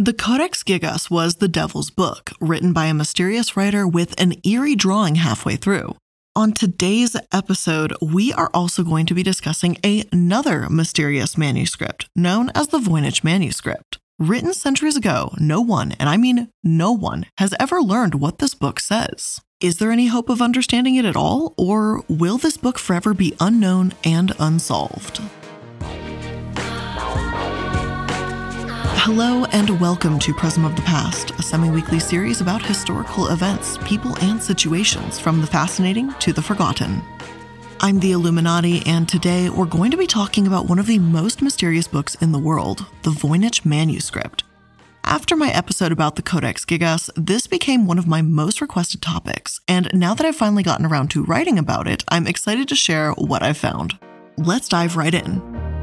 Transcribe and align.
The 0.00 0.14
Codex 0.14 0.62
Gigas 0.62 1.10
was 1.10 1.34
the 1.34 1.46
Devil's 1.46 1.90
Book, 1.90 2.30
written 2.40 2.72
by 2.72 2.86
a 2.86 2.94
mysterious 2.94 3.54
writer 3.54 3.86
with 3.86 4.18
an 4.18 4.32
eerie 4.46 4.74
drawing 4.74 5.16
halfway 5.16 5.56
through. 5.56 5.94
On 6.34 6.52
today's 6.52 7.16
episode, 7.30 7.92
we 8.00 8.32
are 8.32 8.48
also 8.54 8.82
going 8.82 9.04
to 9.04 9.14
be 9.14 9.22
discussing 9.22 9.76
another 9.84 10.70
mysterious 10.70 11.36
manuscript 11.36 12.08
known 12.16 12.50
as 12.54 12.68
the 12.68 12.78
Voynich 12.78 13.22
Manuscript. 13.22 13.98
Written 14.18 14.54
centuries 14.54 14.96
ago, 14.96 15.34
no 15.38 15.60
one, 15.60 15.92
and 16.00 16.08
I 16.08 16.16
mean 16.16 16.48
no 16.64 16.92
one, 16.92 17.26
has 17.36 17.52
ever 17.60 17.82
learned 17.82 18.14
what 18.14 18.38
this 18.38 18.54
book 18.54 18.80
says. 18.80 19.42
Is 19.60 19.76
there 19.76 19.92
any 19.92 20.06
hope 20.06 20.30
of 20.30 20.40
understanding 20.40 20.94
it 20.94 21.04
at 21.04 21.14
all, 21.14 21.52
or 21.58 22.02
will 22.08 22.38
this 22.38 22.56
book 22.56 22.78
forever 22.78 23.12
be 23.12 23.36
unknown 23.38 23.92
and 24.02 24.32
unsolved? 24.38 25.20
Hello 29.12 29.44
and 29.46 29.80
welcome 29.80 30.20
to 30.20 30.32
Prism 30.32 30.64
of 30.64 30.76
the 30.76 30.82
Past, 30.82 31.32
a 31.32 31.42
semi 31.42 31.68
weekly 31.68 31.98
series 31.98 32.40
about 32.40 32.62
historical 32.62 33.26
events, 33.26 33.76
people, 33.78 34.16
and 34.22 34.40
situations 34.40 35.18
from 35.18 35.40
the 35.40 35.48
fascinating 35.48 36.14
to 36.20 36.32
the 36.32 36.40
forgotten. 36.40 37.02
I'm 37.80 37.98
the 37.98 38.12
Illuminaughtii, 38.12 38.86
and 38.86 39.08
today 39.08 39.50
we're 39.50 39.64
going 39.64 39.90
to 39.90 39.96
be 39.96 40.06
talking 40.06 40.46
about 40.46 40.68
one 40.68 40.78
of 40.78 40.86
the 40.86 41.00
most 41.00 41.42
mysterious 41.42 41.88
books 41.88 42.14
in 42.22 42.30
the 42.30 42.38
world, 42.38 42.86
the 43.02 43.10
Voynich 43.10 43.64
Manuscript. 43.64 44.44
After 45.02 45.34
my 45.34 45.50
episode 45.50 45.90
about 45.90 46.14
the 46.14 46.22
Codex 46.22 46.64
Gigas, 46.64 47.10
this 47.16 47.48
became 47.48 47.88
one 47.88 47.98
of 47.98 48.06
my 48.06 48.22
most 48.22 48.60
requested 48.60 49.02
topics, 49.02 49.60
and 49.66 49.90
now 49.92 50.14
that 50.14 50.24
I've 50.24 50.36
finally 50.36 50.62
gotten 50.62 50.86
around 50.86 51.10
to 51.10 51.24
writing 51.24 51.58
about 51.58 51.88
it, 51.88 52.04
I'm 52.06 52.28
excited 52.28 52.68
to 52.68 52.76
share 52.76 53.10
what 53.14 53.42
I've 53.42 53.58
found. 53.58 53.98
Let's 54.38 54.68
dive 54.68 54.96
right 54.96 55.12
in. 55.12 55.79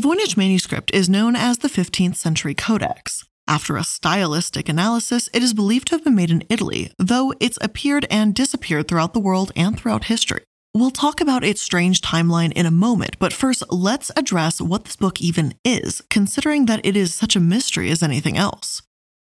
The 0.00 0.08
Voynich 0.08 0.34
manuscript 0.34 0.90
is 0.94 1.10
known 1.10 1.36
as 1.36 1.58
the 1.58 1.68
15th 1.68 2.16
century 2.16 2.54
codex. 2.54 3.26
After 3.46 3.76
a 3.76 3.84
stylistic 3.84 4.66
analysis, 4.66 5.28
it 5.34 5.42
is 5.42 5.52
believed 5.52 5.88
to 5.88 5.94
have 5.94 6.04
been 6.04 6.14
made 6.14 6.30
in 6.30 6.42
Italy, 6.48 6.90
though 6.96 7.34
it's 7.38 7.58
appeared 7.60 8.06
and 8.10 8.34
disappeared 8.34 8.88
throughout 8.88 9.12
the 9.12 9.20
world 9.20 9.52
and 9.54 9.78
throughout 9.78 10.04
history. 10.04 10.42
We'll 10.72 10.90
talk 10.90 11.20
about 11.20 11.44
its 11.44 11.60
strange 11.60 12.00
timeline 12.00 12.50
in 12.54 12.64
a 12.64 12.70
moment, 12.70 13.18
but 13.18 13.34
first, 13.34 13.62
let's 13.68 14.10
address 14.16 14.58
what 14.58 14.84
this 14.84 14.96
book 14.96 15.20
even 15.20 15.52
is, 15.66 16.00
considering 16.08 16.64
that 16.64 16.80
it 16.82 16.96
is 16.96 17.12
such 17.12 17.36
a 17.36 17.40
mystery 17.40 17.90
as 17.90 18.02
anything 18.02 18.38
else. 18.38 18.80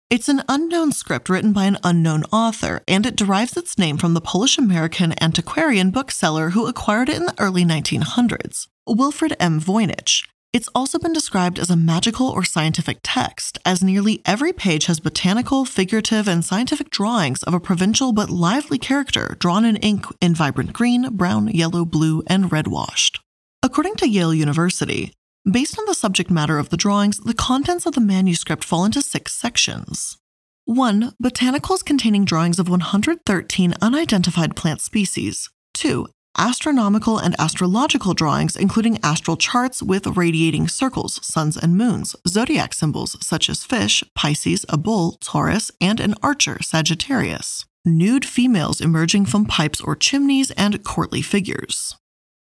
It's 0.10 0.28
an 0.28 0.42
unknown 0.50 0.92
script 0.92 1.30
written 1.30 1.54
by 1.54 1.66
an 1.66 1.78
unknown 1.84 2.24
author, 2.32 2.82
and 2.88 3.06
it 3.06 3.16
derives 3.16 3.56
its 3.56 3.78
name 3.78 3.98
from 3.98 4.16
the 4.16 4.22
Polish 4.22 4.58
American 4.58 5.14
antiquarian 5.22 5.92
bookseller 5.92 6.50
who 6.50 6.66
acquired 6.66 7.10
it 7.10 7.18
in 7.18 7.28
the 7.28 7.40
early 7.40 7.64
1900s, 7.64 8.70
Wilfrid 8.88 9.36
M. 9.40 9.62
Voynich. 9.62 10.24
It's 10.54 10.70
also 10.76 11.00
been 11.00 11.14
described 11.14 11.58
as 11.58 11.72
a 11.72 11.76
magical 11.76 12.30
or 12.30 12.44
scientific 12.44 13.00
text, 13.02 13.58
as 13.66 13.82
nearly 13.82 14.22
every 14.24 14.54
page 14.54 14.86
has 14.86 15.00
botanical, 15.00 15.66
figurative, 15.66 16.28
and 16.28 16.46
scientific 16.46 16.92
drawings 16.92 17.42
of 17.42 17.56
a 17.56 17.60
provincial 17.60 18.14
but 18.14 18.30
lively 18.30 18.78
character 18.78 19.36
drawn 19.40 19.66
in 19.66 19.78
ink 19.78 20.06
in 20.22 20.36
vibrant 20.36 20.72
green, 20.72 21.16
brown, 21.18 21.48
yellow, 21.48 21.86
blue, 21.86 22.22
and 22.28 22.52
red 22.52 22.68
washed. 22.68 23.20
According 23.64 23.96
to 23.96 24.08
Yale 24.08 24.32
University, 24.32 25.12
based 25.52 25.80
on 25.80 25.86
the 25.88 25.96
subject 25.96 26.30
matter 26.30 26.60
of 26.60 26.70
the 26.70 26.78
drawings, 26.78 27.18
the 27.18 27.34
contents 27.34 27.88
of 27.88 27.96
the 27.96 28.02
manuscript 28.02 28.64
fall 28.64 28.86
into 28.86 29.02
six 29.02 29.34
sections. 29.34 30.20
1. 30.66 31.14
Botanicals 31.22 31.84
containing 31.84 32.26
drawings 32.26 32.60
of 32.60 32.70
113 32.70 33.74
unidentified 33.82 34.56
plant 34.56 34.82
species. 34.82 35.50
2 35.74 36.06
astronomical 36.38 37.18
and 37.18 37.36
astrological 37.40 38.14
drawings, 38.14 38.56
including 38.56 39.00
astral 39.04 39.38
charts 39.38 39.84
with 39.84 40.08
radiating 40.08 40.68
circles, 40.68 41.20
suns 41.26 41.58
and 41.58 41.78
moons, 41.78 42.16
zodiac 42.28 42.74
symbols 42.74 43.18
such 43.26 43.50
as 43.50 43.64
fish, 43.64 44.04
Pisces, 44.16 44.66
a 44.70 44.78
bull, 44.78 45.18
Taurus, 45.22 45.72
and 45.80 46.00
an 46.00 46.16
archer, 46.22 46.58
Sagittarius, 46.62 47.66
nude 47.86 48.26
females 48.26 48.82
emerging 48.82 49.26
from 49.26 49.46
pipes 49.46 49.82
or 49.82 49.96
chimneys, 49.96 50.52
and 50.52 50.84
courtly 50.84 51.22
figures. 51.22 51.96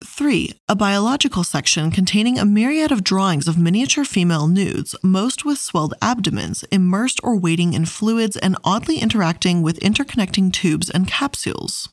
3. 0.04 0.54
A 0.70 0.76
biological 0.76 1.44
section 1.44 1.90
containing 1.90 2.38
a 2.38 2.46
myriad 2.46 2.92
of 2.92 3.04
drawings 3.04 3.48
of 3.48 3.58
miniature 3.58 4.06
female 4.06 4.48
nudes, 4.48 4.96
most 5.04 5.44
with 5.44 5.58
swelled 5.58 5.96
abdomens, 6.02 6.64
immersed 6.72 7.20
or 7.24 7.36
wading 7.36 7.74
in 7.74 7.86
fluids 7.86 8.38
and 8.38 8.56
oddly 8.64 9.00
interacting 9.00 9.64
with 9.64 9.80
interconnecting 9.80 10.54
tubes 10.54 10.90
and 10.90 11.08
capsules. 11.08 11.90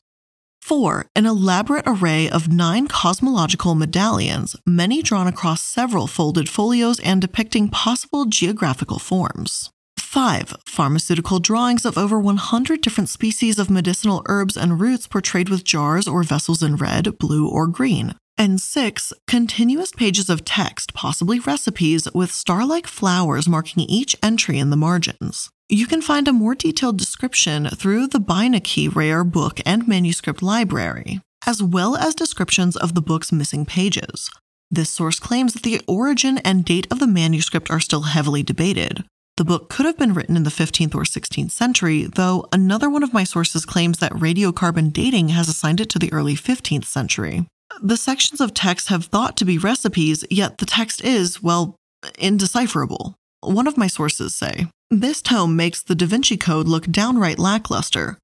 4. 0.65 1.05
An 1.15 1.27
elaborate 1.27 1.83
array 1.85 2.27
of 2.27 2.51
nine 2.51 2.87
cosmological 2.87 3.75
medallions, 3.75 4.55
many 4.65 5.03
drawn 5.03 5.27
across 5.27 5.61
several 5.61 6.07
folded 6.07 6.49
folios 6.49 6.99
and 7.01 7.21
depicting 7.21 7.69
possible 7.69 8.25
geographical 8.25 8.97
forms. 8.97 9.69
5. 9.99 10.55
Pharmaceutical 10.65 11.37
drawings 11.37 11.85
of 11.85 11.99
over 11.99 12.19
100 12.19 12.81
different 12.81 13.09
species 13.09 13.59
of 13.59 13.69
medicinal 13.69 14.23
herbs 14.25 14.57
and 14.57 14.81
roots 14.81 15.05
portrayed 15.05 15.49
with 15.49 15.63
jars 15.63 16.07
or 16.07 16.23
vessels 16.23 16.63
in 16.63 16.77
red, 16.77 17.19
blue, 17.19 17.47
or 17.47 17.67
green. 17.67 18.15
And 18.35 18.59
6. 18.59 19.13
Continuous 19.27 19.91
pages 19.91 20.31
of 20.31 20.45
text, 20.45 20.95
possibly 20.95 21.39
recipes, 21.39 22.07
with 22.11 22.31
star 22.31 22.65
like 22.65 22.87
flowers 22.87 23.47
marking 23.47 23.83
each 23.83 24.15
entry 24.23 24.57
in 24.57 24.71
the 24.71 24.77
margins. 24.77 25.51
You 25.69 25.87
can 25.87 26.03
find 26.03 26.27
a 26.27 26.33
more 26.33 26.53
detailed 26.53 26.99
description 26.99 27.67
through 27.69 28.05
the 28.05 28.19
Beinecke 28.19 28.93
Rare 28.93 29.23
Book 29.23 29.59
and 29.65 29.87
Manuscript 29.87 30.43
Library, 30.43 31.21
as 31.47 31.63
well 31.63 31.95
as 31.95 32.13
descriptions 32.13 32.75
of 32.75 32.93
the 32.93 33.01
book's 33.01 33.31
missing 33.31 33.65
pages. 33.65 34.29
This 34.69 34.91
source 34.91 35.19
claims 35.19 35.53
that 35.53 35.63
the 35.63 35.81
origin 35.87 36.37
and 36.39 36.63
date 36.63 36.85
of 36.91 36.99
the 36.99 37.07
manuscript 37.07 37.71
are 37.71 37.79
still 37.79 38.03
heavily 38.03 38.43
debated. 38.43 39.05
The 39.37 39.43
book 39.43 39.71
could 39.71 39.87
have 39.87 39.97
been 39.97 40.13
written 40.13 40.37
in 40.37 40.43
the 40.43 40.51
15th 40.51 40.93
or 40.93 41.01
16th 41.01 41.49
century, 41.49 42.03
though 42.03 42.47
another 42.53 42.87
one 42.87 43.01
of 43.01 43.11
my 43.11 43.23
sources 43.23 43.65
claims 43.65 43.97
that 43.97 44.13
radiocarbon 44.13 44.93
dating 44.93 45.29
has 45.29 45.49
assigned 45.49 45.81
it 45.81 45.89
to 45.89 45.99
the 45.99 46.13
early 46.13 46.35
15th 46.35 46.85
century. 46.85 47.47
The 47.81 47.97
sections 47.97 48.39
of 48.39 48.53
text 48.53 48.89
have 48.89 49.05
thought 49.05 49.35
to 49.37 49.45
be 49.45 49.57
recipes, 49.57 50.23
yet 50.29 50.59
the 50.59 50.67
text 50.67 51.03
is, 51.03 51.41
well, 51.41 51.75
indecipherable. 52.19 53.15
One 53.41 53.65
of 53.65 53.77
my 53.77 53.87
sources 53.87 54.35
say 54.35 54.67
this 54.91 55.21
tome 55.21 55.55
makes 55.55 55.81
the 55.81 55.95
Da 55.95 56.05
Vinci 56.05 56.37
Code 56.37 56.67
look 56.67 56.85
downright 56.85 57.39
lackluster. 57.39 58.17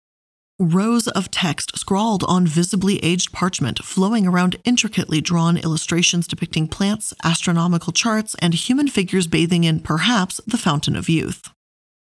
Rows 0.60 1.08
of 1.08 1.32
text 1.32 1.78
scrawled 1.78 2.24
on 2.26 2.46
visibly 2.46 3.04
aged 3.04 3.32
parchment, 3.32 3.84
flowing 3.84 4.28
around 4.28 4.58
intricately 4.64 5.22
drawn 5.22 5.58
illustrations 5.58 6.28
depicting 6.28 6.68
plants, 6.68 7.16
astronomical 7.24 7.92
charts, 7.92 8.36
and 8.40 8.54
human 8.54 8.88
figures 8.88 9.26
bathing 9.26 9.64
in, 9.64 9.80
perhaps, 9.80 10.40
the 10.46 10.58
fountain 10.58 10.96
of 10.96 11.10
youth. 11.10 11.50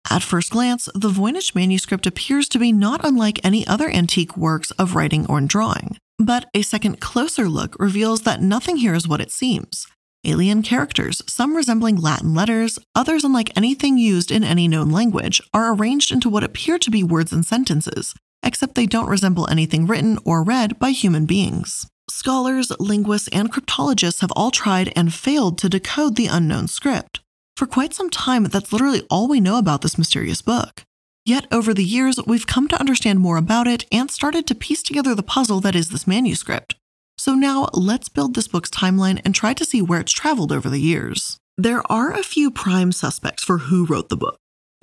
At 0.09 0.23
first 0.23 0.51
glance, 0.51 0.87
the 0.95 1.09
Voynich 1.09 1.53
manuscript 1.53 2.07
appears 2.07 2.47
to 2.49 2.59
be 2.59 2.71
not 2.71 3.01
unlike 3.03 3.43
any 3.43 3.67
other 3.67 3.89
antique 3.89 4.37
works 4.37 4.71
of 4.71 4.95
writing 4.95 5.25
or 5.27 5.41
drawing. 5.41 5.97
But 6.17 6.47
a 6.53 6.61
second 6.61 7.01
closer 7.01 7.49
look 7.49 7.75
reveals 7.77 8.21
that 8.21 8.41
nothing 8.41 8.77
here 8.77 8.93
is 8.93 9.09
what 9.09 9.19
it 9.19 9.31
seems 9.31 9.87
alien 10.27 10.61
characters, 10.61 11.21
some 11.27 11.55
resembling 11.55 11.95
Latin 11.95 12.33
letters, 12.33 12.77
others 12.93 13.23
unlike 13.23 13.55
anything 13.57 13.97
used 13.97 14.29
in 14.29 14.43
any 14.43 14.67
known 14.67 14.91
language, 14.91 15.41
are 15.53 15.73
arranged 15.73 16.11
into 16.11 16.29
what 16.29 16.43
appear 16.43 16.77
to 16.77 16.91
be 16.91 17.03
words 17.03 17.31
and 17.31 17.45
sentences, 17.45 18.13
except 18.43 18.75
they 18.75 18.85
don't 18.85 19.09
resemble 19.09 19.49
anything 19.49 19.87
written 19.87 20.19
or 20.25 20.43
read 20.43 20.77
by 20.77 20.91
human 20.91 21.25
beings. 21.25 21.87
Scholars, 22.09 22.71
linguists, 22.79 23.27
and 23.29 23.51
cryptologists 23.51 24.21
have 24.21 24.31
all 24.35 24.51
tried 24.51 24.93
and 24.95 25.13
failed 25.13 25.57
to 25.57 25.69
decode 25.69 26.15
the 26.15 26.27
unknown 26.27 26.67
script. 26.67 27.21
For 27.55 27.65
quite 27.65 27.93
some 27.93 28.09
time, 28.09 28.43
that's 28.43 28.71
literally 28.71 29.01
all 29.09 29.27
we 29.27 29.39
know 29.39 29.57
about 29.57 29.81
this 29.81 29.97
mysterious 29.97 30.41
book. 30.41 30.83
Yet 31.25 31.45
over 31.51 31.73
the 31.73 31.83
years, 31.83 32.19
we've 32.25 32.47
come 32.47 32.69
to 32.69 32.79
understand 32.79 33.19
more 33.19 33.35
about 33.35 33.67
it 33.67 33.85
and 33.91 34.09
started 34.09 34.47
to 34.47 34.55
piece 34.55 34.81
together 34.81 35.13
the 35.13 35.23
puzzle 35.23 35.59
that 35.59 35.75
is 35.75 35.89
this 35.89 36.07
manuscript. 36.07 36.75
So 37.17 37.33
now 37.33 37.67
let's 37.73 38.09
build 38.09 38.35
this 38.35 38.47
book's 38.47 38.69
timeline 38.69 39.21
and 39.25 39.33
try 39.33 39.53
to 39.53 39.65
see 39.65 39.81
where 39.81 39.99
it's 39.99 40.11
traveled 40.11 40.51
over 40.51 40.69
the 40.69 40.79
years. 40.79 41.37
There 41.57 41.81
are 41.91 42.11
a 42.11 42.23
few 42.23 42.51
prime 42.51 42.91
suspects 42.91 43.43
for 43.43 43.57
who 43.57 43.85
wrote 43.85 44.09
the 44.09 44.17
book. 44.17 44.37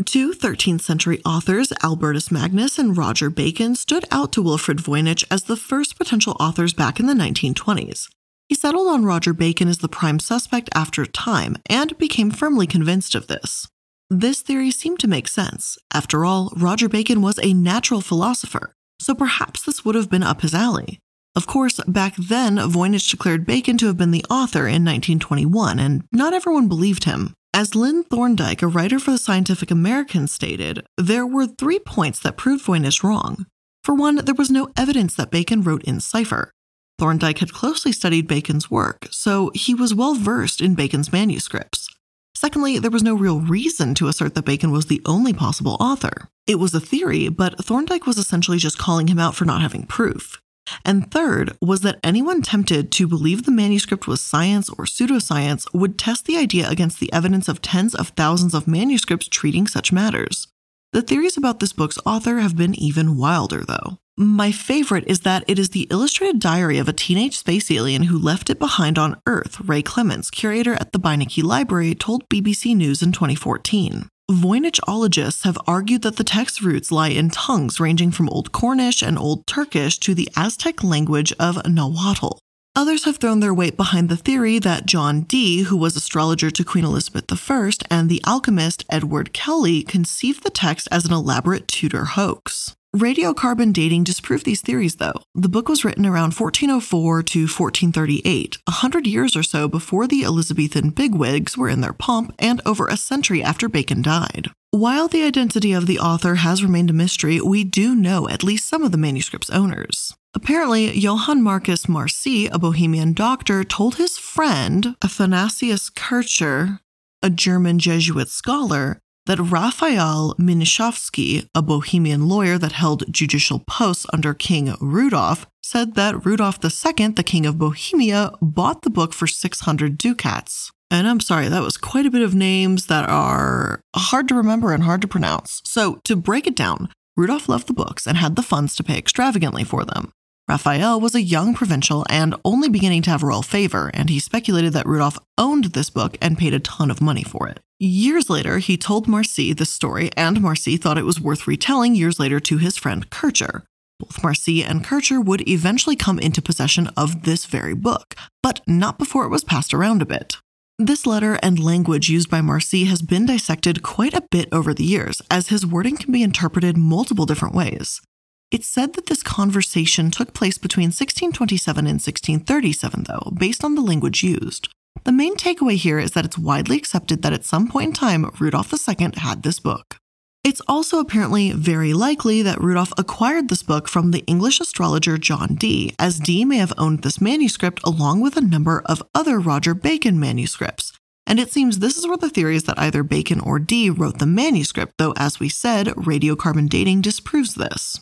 Two 0.04 0.32
13th 0.32 0.80
century 0.80 1.22
authors, 1.24 1.72
Albertus 1.84 2.32
Magnus 2.32 2.80
and 2.80 2.96
Roger 2.96 3.30
Bacon, 3.30 3.76
stood 3.76 4.04
out 4.10 4.32
to 4.32 4.42
Wilfrid 4.42 4.78
Voynich 4.78 5.24
as 5.30 5.44
the 5.44 5.56
first 5.56 5.96
potential 5.96 6.36
authors 6.40 6.72
back 6.72 6.98
in 6.98 7.06
the 7.06 7.14
1920s. 7.14 8.08
He 8.48 8.56
settled 8.56 8.88
on 8.88 9.04
Roger 9.04 9.32
Bacon 9.32 9.68
as 9.68 9.78
the 9.78 9.88
prime 9.88 10.18
suspect 10.18 10.68
after 10.74 11.02
a 11.02 11.06
time 11.06 11.56
and 11.66 11.96
became 11.96 12.32
firmly 12.32 12.66
convinced 12.66 13.14
of 13.14 13.28
this. 13.28 13.68
This 14.10 14.40
theory 14.40 14.72
seemed 14.72 14.98
to 14.98 15.08
make 15.08 15.28
sense. 15.28 15.78
After 15.92 16.24
all, 16.24 16.52
Roger 16.56 16.88
Bacon 16.88 17.22
was 17.22 17.38
a 17.38 17.54
natural 17.54 18.00
philosopher, 18.00 18.74
so 19.00 19.14
perhaps 19.14 19.62
this 19.62 19.84
would 19.84 19.94
have 19.94 20.10
been 20.10 20.24
up 20.24 20.40
his 20.40 20.54
alley. 20.54 20.98
Of 21.36 21.48
course, 21.48 21.80
back 21.88 22.14
then, 22.16 22.56
Voynich 22.56 23.10
declared 23.10 23.44
Bacon 23.44 23.76
to 23.78 23.86
have 23.86 23.96
been 23.96 24.12
the 24.12 24.24
author 24.30 24.68
in 24.68 24.84
1921, 24.84 25.80
and 25.80 26.04
not 26.12 26.32
everyone 26.32 26.68
believed 26.68 27.04
him. 27.04 27.34
As 27.52 27.74
Lynn 27.74 28.04
Thorndike, 28.04 28.62
a 28.62 28.68
writer 28.68 29.00
for 29.00 29.10
the 29.10 29.18
Scientific 29.18 29.70
American, 29.70 30.28
stated, 30.28 30.86
there 30.96 31.26
were 31.26 31.46
three 31.46 31.80
points 31.80 32.20
that 32.20 32.36
proved 32.36 32.64
Voynich 32.64 33.02
wrong. 33.02 33.46
For 33.82 33.94
one, 33.94 34.16
there 34.16 34.34
was 34.34 34.50
no 34.50 34.70
evidence 34.76 35.14
that 35.16 35.30
Bacon 35.30 35.62
wrote 35.62 35.82
in 35.84 36.00
cipher. 36.00 36.52
Thorndike 36.98 37.38
had 37.38 37.52
closely 37.52 37.90
studied 37.90 38.28
Bacon's 38.28 38.70
work, 38.70 39.08
so 39.10 39.50
he 39.54 39.74
was 39.74 39.94
well 39.94 40.14
versed 40.14 40.60
in 40.60 40.76
Bacon's 40.76 41.12
manuscripts. 41.12 41.88
Secondly, 42.36 42.78
there 42.78 42.90
was 42.90 43.02
no 43.02 43.14
real 43.14 43.40
reason 43.40 43.94
to 43.94 44.06
assert 44.06 44.34
that 44.34 44.44
Bacon 44.44 44.70
was 44.70 44.86
the 44.86 45.02
only 45.04 45.32
possible 45.32 45.76
author. 45.80 46.28
It 46.46 46.56
was 46.56 46.74
a 46.74 46.80
theory, 46.80 47.28
but 47.28 47.64
Thorndike 47.64 48.06
was 48.06 48.18
essentially 48.18 48.58
just 48.58 48.78
calling 48.78 49.08
him 49.08 49.18
out 49.18 49.34
for 49.34 49.44
not 49.44 49.62
having 49.62 49.86
proof. 49.86 50.40
And 50.84 51.10
third 51.10 51.56
was 51.60 51.80
that 51.80 52.00
anyone 52.02 52.42
tempted 52.42 52.90
to 52.92 53.06
believe 53.06 53.44
the 53.44 53.50
manuscript 53.50 54.06
was 54.06 54.20
science 54.20 54.68
or 54.70 54.84
pseudoscience 54.84 55.66
would 55.74 55.98
test 55.98 56.26
the 56.26 56.36
idea 56.36 56.68
against 56.68 57.00
the 57.00 57.12
evidence 57.12 57.48
of 57.48 57.62
tens 57.62 57.94
of 57.94 58.08
thousands 58.08 58.54
of 58.54 58.68
manuscripts 58.68 59.28
treating 59.28 59.66
such 59.66 59.92
matters. 59.92 60.48
The 60.92 61.02
theories 61.02 61.36
about 61.36 61.60
this 61.60 61.72
book's 61.72 61.98
author 62.06 62.38
have 62.38 62.56
been 62.56 62.74
even 62.78 63.16
wilder, 63.16 63.64
though. 63.64 63.98
My 64.16 64.52
favorite 64.52 65.04
is 65.08 65.20
that 65.20 65.42
it 65.48 65.58
is 65.58 65.70
the 65.70 65.88
illustrated 65.90 66.38
diary 66.38 66.78
of 66.78 66.88
a 66.88 66.92
teenage 66.92 67.36
space 67.36 67.68
alien 67.68 68.04
who 68.04 68.16
left 68.16 68.48
it 68.48 68.60
behind 68.60 68.96
on 68.96 69.20
Earth, 69.26 69.60
Ray 69.60 69.82
Clemens, 69.82 70.30
curator 70.30 70.74
at 70.74 70.92
the 70.92 71.00
Beinecke 71.00 71.42
Library, 71.42 71.96
told 71.96 72.28
BBC 72.28 72.76
News 72.76 73.02
in 73.02 73.10
2014. 73.10 74.08
Voynichologists 74.30 75.42
have 75.44 75.58
argued 75.66 76.00
that 76.00 76.16
the 76.16 76.24
text's 76.24 76.62
roots 76.62 76.90
lie 76.90 77.08
in 77.08 77.28
tongues 77.28 77.78
ranging 77.78 78.10
from 78.10 78.30
Old 78.30 78.52
Cornish 78.52 79.02
and 79.02 79.18
Old 79.18 79.46
Turkish 79.46 79.98
to 79.98 80.14
the 80.14 80.30
Aztec 80.34 80.82
language 80.82 81.30
of 81.38 81.58
Nahuatl. 81.68 82.38
Others 82.74 83.04
have 83.04 83.18
thrown 83.18 83.40
their 83.40 83.52
weight 83.52 83.76
behind 83.76 84.08
the 84.08 84.16
theory 84.16 84.58
that 84.58 84.86
John 84.86 85.22
Dee, 85.22 85.64
who 85.64 85.76
was 85.76 85.94
astrologer 85.94 86.50
to 86.50 86.64
Queen 86.64 86.86
Elizabeth 86.86 87.26
I, 87.50 87.70
and 87.90 88.08
the 88.08 88.22
alchemist 88.26 88.86
Edward 88.88 89.34
Kelley 89.34 89.82
conceived 89.82 90.42
the 90.42 90.48
text 90.48 90.88
as 90.90 91.04
an 91.04 91.12
elaborate 91.12 91.68
Tudor 91.68 92.06
hoax. 92.06 92.74
Radiocarbon 92.94 93.72
dating 93.72 94.04
disproved 94.04 94.44
these 94.44 94.60
theories, 94.60 94.96
though. 94.96 95.20
The 95.34 95.48
book 95.48 95.68
was 95.68 95.84
written 95.84 96.06
around 96.06 96.32
1404 96.32 97.22
to 97.24 97.40
1438, 97.40 98.58
a 98.68 98.70
hundred 98.70 99.08
years 99.08 99.34
or 99.34 99.42
so 99.42 99.66
before 99.66 100.06
the 100.06 100.22
Elizabethan 100.22 100.90
bigwigs 100.90 101.58
were 101.58 101.68
in 101.68 101.80
their 101.80 101.92
pomp, 101.92 102.32
and 102.38 102.62
over 102.64 102.86
a 102.86 102.96
century 102.96 103.42
after 103.42 103.68
Bacon 103.68 104.00
died. 104.00 104.52
While 104.70 105.08
the 105.08 105.24
identity 105.24 105.72
of 105.72 105.86
the 105.86 105.98
author 105.98 106.36
has 106.36 106.62
remained 106.62 106.88
a 106.88 106.92
mystery, 106.92 107.40
we 107.40 107.64
do 107.64 107.96
know 107.96 108.28
at 108.28 108.44
least 108.44 108.68
some 108.68 108.84
of 108.84 108.92
the 108.92 108.98
manuscript's 108.98 109.50
owners. 109.50 110.14
Apparently, 110.32 110.96
Johann 110.96 111.42
Marcus 111.42 111.86
Marci, 111.86 112.48
a 112.52 112.60
Bohemian 112.60 113.12
doctor, 113.12 113.64
told 113.64 113.96
his 113.96 114.18
friend, 114.18 114.94
Athanasius 115.02 115.90
Kircher, 115.90 116.78
a 117.24 117.30
German 117.30 117.80
Jesuit 117.80 118.28
scholar, 118.28 119.00
that 119.26 119.38
Raphael 119.38 120.34
Mnishovsky, 120.38 121.46
a 121.54 121.62
Bohemian 121.62 122.28
lawyer 122.28 122.58
that 122.58 122.72
held 122.72 123.10
judicial 123.12 123.62
posts 123.66 124.06
under 124.12 124.34
King 124.34 124.74
Rudolf, 124.80 125.46
said 125.62 125.94
that 125.94 126.24
Rudolf 126.26 126.58
II, 126.62 127.08
the 127.08 127.22
king 127.24 127.46
of 127.46 127.58
Bohemia, 127.58 128.32
bought 128.42 128.82
the 128.82 128.90
book 128.90 129.12
for 129.12 129.26
600 129.26 129.96
ducats. 129.96 130.70
And 130.90 131.08
I'm 131.08 131.20
sorry, 131.20 131.48
that 131.48 131.62
was 131.62 131.76
quite 131.76 132.06
a 132.06 132.10
bit 132.10 132.22
of 132.22 132.34
names 132.34 132.86
that 132.86 133.08
are 133.08 133.80
hard 133.96 134.28
to 134.28 134.34
remember 134.34 134.72
and 134.72 134.82
hard 134.82 135.00
to 135.00 135.08
pronounce. 135.08 135.62
So, 135.64 136.00
to 136.04 136.14
break 136.14 136.46
it 136.46 136.54
down, 136.54 136.90
Rudolf 137.16 137.48
loved 137.48 137.66
the 137.66 137.72
books 137.72 138.06
and 138.06 138.18
had 138.18 138.36
the 138.36 138.42
funds 138.42 138.76
to 138.76 138.84
pay 138.84 138.98
extravagantly 138.98 139.64
for 139.64 139.84
them. 139.84 140.12
Raphael 140.46 141.00
was 141.00 141.14
a 141.14 141.22
young 141.22 141.54
provincial 141.54 142.04
and 142.10 142.34
only 142.44 142.68
beginning 142.68 143.00
to 143.02 143.10
have 143.10 143.22
royal 143.22 143.42
favor, 143.42 143.90
and 143.94 144.10
he 144.10 144.18
speculated 144.18 144.74
that 144.74 144.86
Rudolf 144.86 145.18
owned 145.38 145.66
this 145.66 145.88
book 145.88 146.18
and 146.20 146.36
paid 146.36 146.52
a 146.52 146.60
ton 146.60 146.90
of 146.90 147.00
money 147.00 147.22
for 147.22 147.48
it. 147.48 147.60
Years 147.78 148.28
later, 148.28 148.58
he 148.58 148.76
told 148.76 149.06
Marci 149.06 149.56
the 149.56 149.64
story, 149.64 150.10
and 150.18 150.38
Marci 150.38 150.78
thought 150.78 150.98
it 150.98 151.06
was 151.06 151.20
worth 151.20 151.46
retelling 151.46 151.94
years 151.94 152.20
later 152.20 152.40
to 152.40 152.58
his 152.58 152.76
friend 152.76 153.08
Kircher. 153.08 153.64
Both 153.98 154.20
Marci 154.22 154.62
and 154.62 154.84
Kircher 154.84 155.18
would 155.18 155.48
eventually 155.48 155.96
come 155.96 156.18
into 156.18 156.42
possession 156.42 156.88
of 156.94 157.22
this 157.22 157.46
very 157.46 157.74
book, 157.74 158.14
but 158.42 158.60
not 158.66 158.98
before 158.98 159.24
it 159.24 159.30
was 159.30 159.44
passed 159.44 159.72
around 159.72 160.02
a 160.02 160.06
bit. 160.06 160.36
This 160.78 161.06
letter 161.06 161.38
and 161.42 161.58
language 161.58 162.10
used 162.10 162.28
by 162.28 162.40
Marci 162.40 162.86
has 162.86 163.00
been 163.00 163.24
dissected 163.24 163.82
quite 163.82 164.12
a 164.12 164.26
bit 164.30 164.48
over 164.52 164.74
the 164.74 164.84
years, 164.84 165.22
as 165.30 165.48
his 165.48 165.64
wording 165.64 165.96
can 165.96 166.12
be 166.12 166.22
interpreted 166.22 166.76
multiple 166.76 167.24
different 167.24 167.54
ways. 167.54 168.02
It's 168.50 168.68
said 168.68 168.94
that 168.94 169.06
this 169.06 169.22
conversation 169.22 170.10
took 170.10 170.32
place 170.32 170.58
between 170.58 170.86
1627 170.86 171.86
and 171.86 172.00
1637, 172.00 173.04
though, 173.08 173.32
based 173.36 173.64
on 173.64 173.74
the 173.74 173.80
language 173.80 174.22
used. 174.22 174.68
The 175.04 175.12
main 175.12 175.36
takeaway 175.36 175.76
here 175.76 175.98
is 175.98 176.12
that 176.12 176.24
it's 176.24 176.38
widely 176.38 176.76
accepted 176.76 177.22
that 177.22 177.32
at 177.32 177.44
some 177.44 177.68
point 177.68 177.88
in 177.88 177.92
time, 177.92 178.30
Rudolf 178.38 178.72
II 178.72 179.10
had 179.16 179.42
this 179.42 179.58
book. 179.58 179.96
It's 180.44 180.60
also 180.68 180.98
apparently 180.98 181.52
very 181.52 181.94
likely 181.94 182.42
that 182.42 182.60
Rudolf 182.60 182.92
acquired 182.98 183.48
this 183.48 183.62
book 183.62 183.88
from 183.88 184.10
the 184.10 184.22
English 184.26 184.60
astrologer 184.60 185.16
John 185.16 185.54
Dee, 185.54 185.94
as 185.98 186.20
Dee 186.20 186.44
may 186.44 186.58
have 186.58 186.74
owned 186.76 187.02
this 187.02 187.20
manuscript 187.20 187.80
along 187.82 188.20
with 188.20 188.36
a 188.36 188.42
number 188.42 188.82
of 188.84 189.02
other 189.14 189.40
Roger 189.40 189.74
Bacon 189.74 190.20
manuscripts. 190.20 190.92
And 191.26 191.40
it 191.40 191.50
seems 191.50 191.78
this 191.78 191.96
is 191.96 192.06
where 192.06 192.18
the 192.18 192.28
theory 192.28 192.56
is 192.56 192.64
that 192.64 192.78
either 192.78 193.02
Bacon 193.02 193.40
or 193.40 193.58
Dee 193.58 193.88
wrote 193.88 194.18
the 194.18 194.26
manuscript, 194.26 194.92
though, 194.98 195.14
as 195.16 195.40
we 195.40 195.48
said, 195.48 195.86
radiocarbon 195.88 196.68
dating 196.68 197.00
disproves 197.00 197.54
this. 197.54 197.98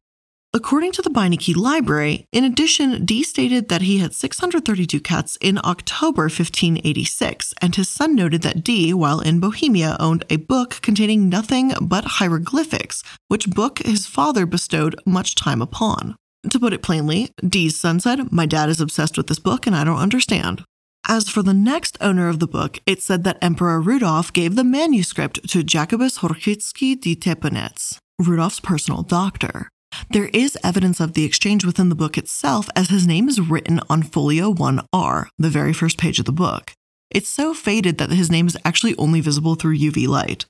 According 0.55 0.93
to 0.93 1.03
the 1.03 1.09
Beinecke 1.09 1.57
Library, 1.57 2.27
in 2.31 2.45
addition, 2.45 3.07
Dee 3.07 3.23
stated 3.23 3.71
that 3.71 3.81
he 3.81 3.99
had 3.99 4.15
630 4.15 4.85
ducats 4.85 5.39
in 5.41 5.59
October 5.65 6.25
1586, 6.25 7.55
and 7.63 7.75
his 7.75 7.89
son 7.89 8.15
noted 8.15 8.43
that 8.43 8.63
Dee, 8.63 8.93
while 8.93 9.21
in 9.21 9.41
Bohemia, 9.41 9.97
owned 9.99 10.25
a 10.29 10.37
book 10.37 10.81
containing 10.83 11.31
nothing 11.31 11.73
but 11.81 12.05
hieroglyphics, 12.05 13.03
which 13.29 13.49
book 13.49 13.79
his 13.79 14.07
father 14.07 14.45
bestowed 14.45 14.95
much 15.07 15.37
time 15.37 15.63
upon. 15.63 16.17
To 16.51 16.61
put 16.61 16.75
it 16.75 16.83
plainly, 16.83 17.31
Dee's 17.41 17.81
son 17.81 17.99
said, 17.99 18.31
My 18.31 18.45
dad 18.45 18.69
is 18.69 18.81
obsessed 18.81 19.17
with 19.17 19.29
this 19.29 19.39
book 19.39 19.67
and 19.67 19.75
I 19.75 19.85
don't 19.85 19.97
understand. 19.97 20.65
As 21.09 21.31
for 21.31 21.43
the 21.43 21.55
next 21.55 21.97
owner 22.03 22.29
of 22.29 22.41
the 22.41 22.47
book, 22.47 22.79
it 22.85 23.01
said 23.01 23.25
that 23.25 23.39
Emperor 23.41 23.81
Rudolf 23.81 24.31
gave 24.35 24.57
the 24.57 24.65
manuscript 24.65 25.49
to 25.49 25.63
Jacobus 25.63 26.19
Horchitsky 26.19 27.01
de 27.01 27.17
Teplitz, 27.17 27.97
Rudolf's 28.19 28.61
personal 28.61 29.03
doctor. 29.03 29.71
There 30.11 30.31
is 30.33 30.59
evidence 30.63 31.01
of 31.01 31.15
the 31.15 31.25
exchange 31.25 31.65
within 31.65 31.89
the 31.89 31.95
book 31.95 32.19
itself, 32.19 32.69
as 32.77 32.89
his 32.89 33.07
name 33.07 33.29
is 33.29 33.41
written 33.41 33.81
on 33.89 34.03
folio 34.03 34.53
1R, 34.53 35.27
the 35.39 35.49
very 35.49 35.73
first 35.73 35.99
page 35.99 36.19
of 36.19 36.25
the 36.25 36.33
book. 36.33 36.73
It's 37.11 37.29
so 37.29 37.55
faded 37.55 37.99
that 37.99 38.11
his 38.11 38.31
name 38.31 38.47
is 38.47 38.57
actually 38.65 38.97
only 38.97 39.21
visible 39.21 39.55
through 39.55 39.79
UV 39.79 40.09
light. 40.09 40.47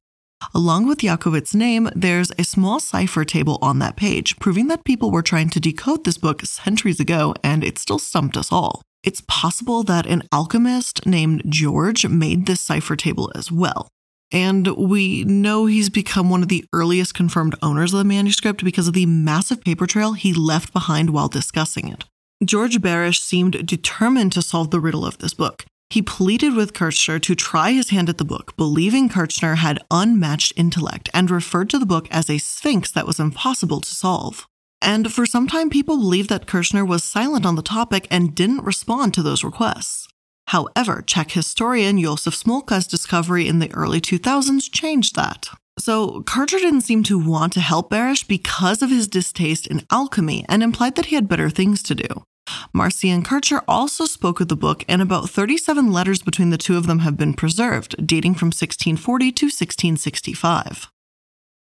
Along 0.54 0.86
with 0.86 0.98
Yakovitz's 0.98 1.54
name, 1.54 1.88
there's 1.94 2.32
a 2.38 2.44
small 2.44 2.80
cipher 2.80 3.24
table 3.24 3.58
on 3.62 3.78
that 3.78 3.96
page, 3.96 4.36
proving 4.38 4.68
that 4.68 4.84
people 4.84 5.10
were 5.10 5.22
trying 5.22 5.50
to 5.50 5.60
decode 5.60 6.04
this 6.04 6.18
book 6.18 6.42
centuries 6.42 7.00
ago, 7.00 7.34
and 7.42 7.62
it 7.62 7.78
still 7.78 7.98
stumped 7.98 8.36
us 8.36 8.50
all. 8.50 8.82
It's 9.02 9.22
possible 9.26 9.82
that 9.84 10.06
an 10.06 10.22
alchemist 10.32 11.06
named 11.06 11.42
George 11.48 12.06
made 12.06 12.46
this 12.46 12.60
cipher 12.60 12.96
table 12.96 13.32
as 13.34 13.50
well. 13.50 13.88
And 14.32 14.66
we 14.68 15.24
know 15.24 15.66
he's 15.66 15.90
become 15.90 16.30
one 16.30 16.42
of 16.42 16.48
the 16.48 16.64
earliest 16.72 17.14
confirmed 17.14 17.54
owners 17.62 17.92
of 17.92 17.98
the 17.98 18.04
manuscript 18.04 18.64
because 18.64 18.88
of 18.88 18.94
the 18.94 19.06
massive 19.06 19.62
paper 19.62 19.86
trail 19.86 20.14
he 20.14 20.32
left 20.32 20.72
behind 20.72 21.10
while 21.10 21.28
discussing 21.28 21.88
it. 21.88 22.04
George 22.42 22.80
Baresch 22.80 23.20
seemed 23.20 23.66
determined 23.66 24.32
to 24.32 24.42
solve 24.42 24.70
the 24.70 24.80
riddle 24.80 25.04
of 25.04 25.18
this 25.18 25.34
book. 25.34 25.64
He 25.90 26.00
pleaded 26.00 26.54
with 26.54 26.72
Kircher 26.72 27.18
to 27.18 27.34
try 27.34 27.72
his 27.72 27.90
hand 27.90 28.08
at 28.08 28.16
the 28.16 28.24
book, 28.24 28.56
believing 28.56 29.10
Kircher 29.10 29.56
had 29.56 29.84
unmatched 29.90 30.54
intellect 30.56 31.10
and 31.12 31.30
referred 31.30 31.68
to 31.68 31.78
the 31.78 31.84
book 31.84 32.08
as 32.10 32.30
a 32.30 32.38
sphinx 32.38 32.90
that 32.92 33.06
was 33.06 33.20
impossible 33.20 33.82
to 33.82 33.94
solve. 33.94 34.48
And 34.80 35.12
for 35.12 35.26
some 35.26 35.46
time, 35.46 35.68
people 35.68 35.98
believed 35.98 36.30
that 36.30 36.46
Kircher 36.46 36.84
was 36.84 37.04
silent 37.04 37.44
on 37.44 37.56
the 37.56 37.62
topic 37.62 38.08
and 38.10 38.34
didn't 38.34 38.64
respond 38.64 39.12
to 39.14 39.22
those 39.22 39.44
requests. 39.44 40.08
However, 40.48 41.02
Czech 41.06 41.32
historian 41.32 41.98
Josef 41.98 42.34
Smolka's 42.34 42.86
discovery 42.86 43.48
in 43.48 43.58
the 43.58 43.72
early 43.72 44.00
2000s 44.00 44.70
changed 44.70 45.14
that. 45.16 45.48
So, 45.78 46.22
Kircher 46.22 46.58
didn't 46.58 46.82
seem 46.82 47.02
to 47.04 47.18
want 47.18 47.54
to 47.54 47.60
help 47.60 47.90
Baresch 47.90 48.28
because 48.28 48.82
of 48.82 48.90
his 48.90 49.08
distaste 49.08 49.66
in 49.66 49.86
alchemy 49.90 50.44
and 50.48 50.62
implied 50.62 50.96
that 50.96 51.06
he 51.06 51.14
had 51.14 51.28
better 51.28 51.48
things 51.48 51.82
to 51.84 51.94
do. 51.94 52.24
Marci 52.74 53.08
and 53.08 53.24
Kircher 53.24 53.62
also 53.66 54.04
spoke 54.04 54.40
of 54.40 54.48
the 54.48 54.56
book, 54.56 54.84
and 54.88 55.00
about 55.00 55.30
37 55.30 55.90
letters 55.90 56.22
between 56.22 56.50
the 56.50 56.58
two 56.58 56.76
of 56.76 56.86
them 56.86 57.00
have 57.00 57.16
been 57.16 57.34
preserved, 57.34 58.06
dating 58.06 58.34
from 58.34 58.48
1640 58.48 59.32
to 59.32 59.46
1665. 59.46 60.90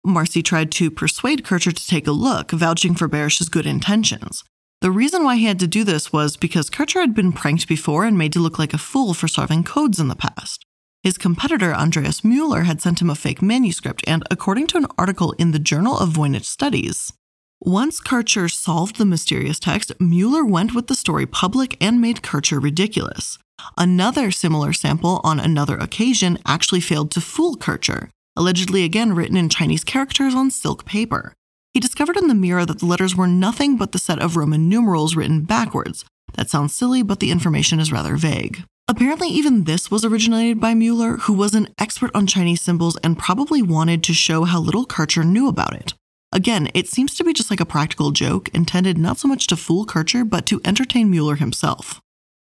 Marci 0.07 0.43
tried 0.43 0.73
to 0.73 0.91
persuade 0.91 1.45
Kircher 1.45 1.73
to 1.73 1.87
take 1.87 2.07
a 2.07 2.13
look, 2.13 2.51
vouching 2.51 2.95
for 2.95 3.09
Baresch's 3.09 3.49
good 3.49 3.67
intentions. 3.67 4.43
The 4.81 4.91
reason 4.91 5.25
why 5.25 5.37
he 5.37 5.45
had 5.45 5.59
to 5.61 5.67
do 5.67 5.85
this 5.85 6.11
was 6.11 6.39
because 6.39 6.71
Kircher 6.71 7.01
had 7.01 7.15
been 7.15 7.33
pranked 7.33 7.69
before 7.69 8.07
and 8.07 8.17
made 8.17 8.33
to 8.33 8.41
look 8.41 8.59
like 8.59 8.73
a 8.73 8.79
fool 8.79 9.13
for 9.13 9.29
solving 9.29 9.63
codes 9.63 10.01
in 10.01 10.09
the 10.09 10.17
past. 10.17 10.65
His 11.03 11.19
competitor, 11.19 11.75
Andreas 11.75 12.25
Mueller, 12.25 12.63
had 12.63 12.81
sent 12.81 13.03
him 13.03 13.11
a 13.11 13.15
fake 13.15 13.43
manuscript, 13.43 14.03
and 14.07 14.23
according 14.31 14.69
to 14.69 14.79
an 14.79 14.87
article 14.97 15.33
in 15.33 15.51
the 15.51 15.59
Journal 15.59 15.99
of 15.99 16.11
Voynich 16.11 16.47
Studies, 16.47 17.13
once 17.61 18.01
Kircher 18.01 18.49
solved 18.49 18.97
the 18.97 19.05
mysterious 19.05 19.59
text, 19.61 19.93
Mueller 20.01 20.47
went 20.47 20.75
with 20.75 20.87
the 20.87 20.95
story 20.95 21.27
public 21.27 21.77
and 21.79 22.01
made 22.01 22.23
Kircher 22.23 22.59
ridiculous. 22.59 23.39
Another 23.77 24.31
similar 24.31 24.73
sample 24.73 25.21
on 25.23 25.39
another 25.39 25.77
occasion 25.77 26.39
actually 26.47 26.81
failed 26.81 27.11
to 27.11 27.21
fool 27.21 27.57
Kircher, 27.57 28.09
allegedly 28.35 28.85
again 28.85 29.13
written 29.13 29.37
in 29.37 29.51
Chinese 29.51 29.85
characters 29.85 30.35
on 30.35 30.51
silk 30.51 30.87
paper. 30.87 31.35
He 31.73 31.81
discovered 31.81 32.17
in 32.17 32.27
the 32.27 32.35
mirror 32.35 32.67
that 32.67 32.81
the 32.81 32.87
letters 32.87 33.15
were 33.15 33.29
nothing 33.29 33.77
but 33.77 33.93
the 33.93 33.99
set 33.99 34.19
of 34.19 34.37
Roman 34.37 34.69
numerals 34.69 35.15
written 35.15 35.43
backwards. 35.43 36.05
That 36.35 36.51
sounds 36.51 36.75
silly, 36.75 37.03
but 37.03 37.21
the 37.21 37.31
information 37.31 37.79
is 37.79 37.93
rather 37.93 38.17
vague. 38.17 38.65
Apparently, 38.89 39.29
even 39.29 39.65
this 39.65 39.89
was 39.89 40.05
originated 40.05 40.59
by 40.61 40.75
Mueller, 40.75 41.19
who 41.19 41.33
was 41.33 41.55
an 41.55 41.69
expert 41.79 42.11
on 42.13 42.27
Chinese 42.27 42.61
symbols 42.61 42.97
and 43.05 43.19
probably 43.19 43.63
wanted 43.63 44.03
to 44.03 44.13
show 44.13 44.43
how 44.45 44.59
little 44.59 44.85
Kircher 44.85 45.23
knew 45.23 45.47
about 45.47 45.75
it. 45.75 45.95
Again, 46.33 46.71
it 46.75 46.89
seems 46.89 47.15
to 47.15 47.25
be 47.25 47.33
just 47.33 47.51
like 47.51 47.61
a 47.61 47.65
practical 47.65 48.11
joke, 48.11 48.49
intended 48.49 48.99
not 48.99 49.19
so 49.19 49.29
much 49.29 49.47
to 49.47 49.57
fool 49.57 49.85
Kircher, 49.85 50.25
but 50.25 50.47
to 50.47 50.61
entertain 50.65 51.09
Mueller 51.09 51.37
himself. 51.37 52.01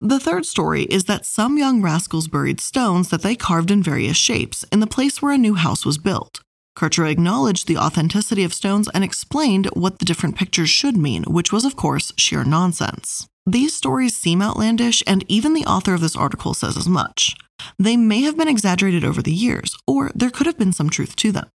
The 0.01 0.19
third 0.19 0.47
story 0.47 0.85
is 0.85 1.05
that 1.05 1.27
some 1.27 1.59
young 1.59 1.83
rascals 1.83 2.29
buried 2.29 2.61
stones 2.61 3.11
that 3.11 3.23
they 3.23 3.37
carved 3.37 3.71
in 3.71 3.83
various 3.83 4.17
shapes 4.17 4.65
in 4.73 4.81
the 4.81 4.87
place 4.87 5.21
where 5.21 5.33
a 5.33 5.39
new 5.39 5.55
house 5.55 5.85
was 5.85 5.99
built. 5.99 6.41
Kircher 6.75 7.07
acknowledged 7.07 7.67
the 7.67 7.77
authenticity 7.77 8.45
of 8.45 8.55
stones 8.55 8.89
and 8.95 9.05
explained 9.05 9.67
what 9.75 9.99
the 9.99 10.05
different 10.05 10.37
pictures 10.37 10.71
should 10.71 10.97
mean, 10.97 11.25
which 11.25 11.53
was, 11.53 11.65
of 11.65 11.77
course, 11.77 12.13
sheer 12.17 12.45
nonsense. 12.45 13.29
These 13.47 13.75
stories 13.75 14.17
seem 14.17 14.41
outlandish, 14.41 15.03
and 15.07 15.25
even 15.29 15.53
the 15.53 15.67
author 15.67 15.95
of 15.95 16.01
this 16.01 16.17
article 16.17 16.55
says 16.55 16.77
as 16.77 16.89
much. 16.89 17.35
They 17.79 17.97
may 17.97 18.23
have 18.23 18.37
been 18.37 18.49
exaggerated 18.49 19.05
over 19.05 19.21
the 19.21 19.33
years, 19.33 19.77
or 19.87 20.11
there 20.15 20.31
could 20.31 20.47
have 20.47 20.59
been 20.59 20.73
some 20.73 20.91
truth 20.91 21.17
to 21.17 21.33
them. 21.33 21.49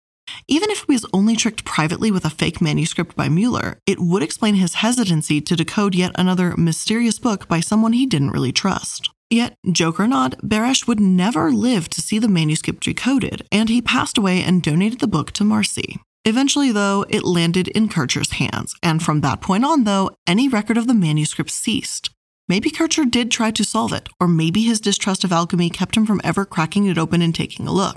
Even 0.49 0.71
if 0.71 0.85
he 0.87 0.93
was 0.93 1.07
only 1.13 1.37
tricked 1.37 1.65
privately 1.65 2.11
with 2.11 2.25
a 2.25 2.31
fake 2.31 2.61
manuscript 2.61 3.15
by 3.15 3.29
Mueller, 3.29 3.79
it 3.87 4.01
would 4.01 4.23
explain 4.23 4.55
his 4.55 4.75
hesitancy 4.75 5.41
to 5.41 5.57
decode 5.57 5.95
yet 5.95 6.13
another 6.15 6.57
mysterious 6.57 7.19
book 7.19 7.47
by 7.47 7.61
someone 7.61 7.93
he 7.93 8.07
didn't 8.07 8.31
really 8.31 8.53
trust. 8.53 9.11
Yet, 9.31 9.57
joke 9.71 9.99
or 9.99 10.07
not, 10.07 10.39
Baresch 10.43 10.87
would 10.87 11.01
never 11.01 11.51
live 11.51 11.89
to 11.91 12.01
see 12.01 12.19
the 12.19 12.29
manuscript 12.29 12.85
decoded, 12.85 13.47
and 13.51 13.69
he 13.69 13.83
passed 13.83 14.19
away 14.19 14.43
and 14.43 14.63
donated 14.63 15.01
the 15.01 15.07
book 15.07 15.33
to 15.33 15.45
Marci. 15.45 15.99
Eventually, 16.25 16.73
though, 16.73 17.05
it 17.09 17.25
landed 17.25 17.69
in 17.69 17.89
Kircher's 17.89 18.33
hands, 18.33 18.75
and 18.83 19.03
from 19.03 19.21
that 19.21 19.41
point 19.41 19.65
on, 19.65 19.85
though, 19.85 20.11
any 20.27 20.49
record 20.49 20.79
of 20.79 20.87
the 20.87 20.95
manuscript 20.95 21.51
ceased. 21.51 22.11
Maybe 22.49 22.71
Kircher 22.71 23.05
did 23.05 23.31
try 23.31 23.51
to 23.51 23.65
solve 23.65 23.93
it, 23.93 24.09
or 24.21 24.29
maybe 24.29 24.63
his 24.63 24.81
distrust 24.81 25.25
of 25.25 25.33
alchemy 25.33 25.71
kept 25.71 25.97
him 25.97 26.07
from 26.07 26.21
ever 26.23 26.45
cracking 26.45 26.87
it 26.87 26.99
open 26.99 27.23
and 27.23 27.35
taking 27.35 27.67
a 27.67 27.73
look. 27.73 27.97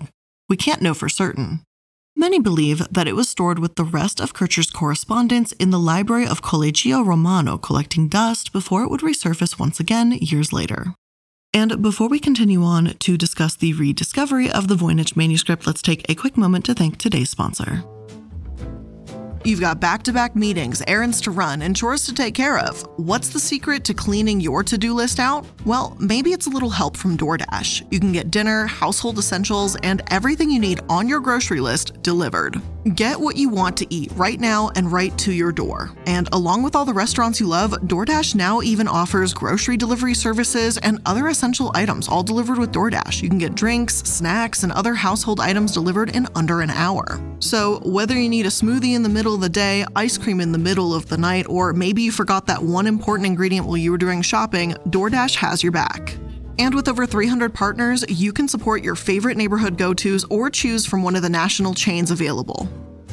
We 0.50 0.58
can't 0.58 0.82
know 0.82 0.94
for 0.94 1.10
certain. 1.10 1.62
Many 2.16 2.40
believe 2.40 2.88
that 2.92 3.08
it 3.08 3.16
was 3.16 3.30
stored 3.30 3.60
with 3.60 3.76
the 3.76 3.84
rest 3.84 4.20
of 4.20 4.34
Kircher's 4.34 4.72
correspondence 4.72 5.52
in 5.54 5.70
the 5.70 5.80
library 5.80 6.26
of 6.26 6.42
Collegio 6.42 7.06
Romano, 7.06 7.58
collecting 7.58 8.08
dust 8.08 8.52
before 8.52 8.84
it 8.84 8.90
would 8.90 9.02
resurface 9.02 9.60
once 9.60 9.80
again 9.80 10.14
years 10.14 10.52
later. 10.52 10.96
And 11.54 11.82
before 11.82 12.10
we 12.10 12.20
continue 12.20 12.64
on 12.64 12.96
to 13.00 13.18
discuss 13.18 13.56
the 13.56 13.74
rediscovery 13.74 14.52
of 14.52 14.68
the 14.68 14.76
Voynich 14.76 15.16
manuscript, 15.16 15.66
let's 15.66 15.82
take 15.82 16.08
a 16.10 16.16
quick 16.16 16.38
moment 16.38 16.66
to 16.66 16.74
thank 16.74 16.98
today's 16.98 17.30
sponsor. 17.30 17.84
You've 19.48 19.62
got 19.62 19.80
back 19.80 20.04
to 20.04 20.12
back 20.12 20.36
meetings, 20.36 20.84
errands 20.88 21.22
to 21.22 21.32
run, 21.32 21.62
and 21.62 21.74
chores 21.74 22.06
to 22.08 22.14
take 22.14 22.36
care 22.36 22.58
of. 22.58 22.82
What's 22.98 23.30
the 23.30 23.40
secret 23.40 23.86
to 23.86 23.94
cleaning 23.94 24.42
your 24.42 24.62
to 24.64 24.78
do 24.78 24.94
list 24.94 25.22
out? 25.22 25.46
Well, 25.66 25.96
maybe 26.02 26.34
it's 26.34 26.48
a 26.48 26.50
little 26.50 26.70
help 26.70 26.98
from 26.98 27.18
DoorDash. 27.18 27.88
You 27.90 28.00
can 28.00 28.12
get 28.12 28.30
dinner, 28.30 28.66
household 28.66 29.18
essentials, 29.18 29.78
and 29.84 30.02
everything 30.12 30.52
you 30.52 30.60
need 30.60 30.82
on 30.90 31.08
your 31.08 31.22
grocery 31.22 31.62
list 31.62 32.02
delivered. 32.02 32.62
Get 32.96 33.20
what 33.20 33.36
you 33.36 33.50
want 33.50 33.76
to 33.78 33.94
eat 33.94 34.12
right 34.16 34.40
now 34.40 34.72
and 34.76 34.90
right 34.90 35.16
to 35.18 35.34
your 35.34 35.52
door. 35.52 35.92
And 36.06 36.30
along 36.32 36.64
with 36.64 36.74
all 36.74 36.86
the 36.86 36.94
restaurants 36.94 37.38
you 37.38 37.48
love, 37.48 37.72
DoorDash 37.72 38.34
now 38.34 38.62
even 38.62 38.88
offers 38.88 39.34
grocery 39.34 39.76
delivery 39.76 40.14
services 40.14 40.78
and 40.78 41.02
other 41.06 41.28
essential 41.28 41.72
items 41.74 42.08
all 42.08 42.24
delivered 42.24 42.58
with 42.58 42.72
DoorDash. 42.72 43.22
You 43.22 43.28
can 43.28 43.40
get 43.40 43.56
drinks, 43.56 43.96
snacks, 43.96 44.64
and 44.64 44.72
other 44.72 44.94
household 44.94 45.42
items 45.42 45.74
delivered 45.74 46.16
in 46.16 46.28
under 46.36 46.62
an 46.62 46.70
hour. 46.70 47.20
So, 47.40 47.80
whether 47.80 48.18
you 48.18 48.30
need 48.30 48.46
a 48.46 48.50
smoothie 48.50 48.96
in 48.96 49.04
the 49.04 49.10
middle 49.10 49.36
of 49.36 49.42
the 49.42 49.50
day, 49.50 49.84
ice 49.96 50.18
cream 50.18 50.40
in 50.40 50.54
the 50.54 50.58
middle 50.58 50.94
of 50.94 51.10
the 51.10 51.18
night, 51.18 51.46
or 51.50 51.74
maybe 51.74 52.04
you 52.04 52.12
forgot 52.14 52.46
that 52.46 52.64
one 52.64 52.88
important 52.88 53.28
ingredient 53.28 53.68
while 53.68 53.78
you 53.78 53.92
were 53.92 53.98
doing 53.98 54.22
shopping, 54.22 54.76
DoorDash 54.88 55.36
has 55.36 55.62
your 55.62 55.74
back. 55.74 56.18
And 56.60 56.74
with 56.74 56.88
over 56.88 57.06
300 57.06 57.54
partners, 57.54 58.04
you 58.08 58.34
can 58.34 58.48
support 58.48 58.84
your 58.84 58.96
favorite 58.96 59.38
neighborhood 59.38 59.78
go 59.78 59.94
tos 59.94 60.26
or 60.30 60.50
choose 60.50 60.86
from 60.86 61.04
one 61.04 61.16
of 61.16 61.22
the 61.22 61.30
national 61.30 61.74
chains 61.74 62.12
available. 62.12 62.68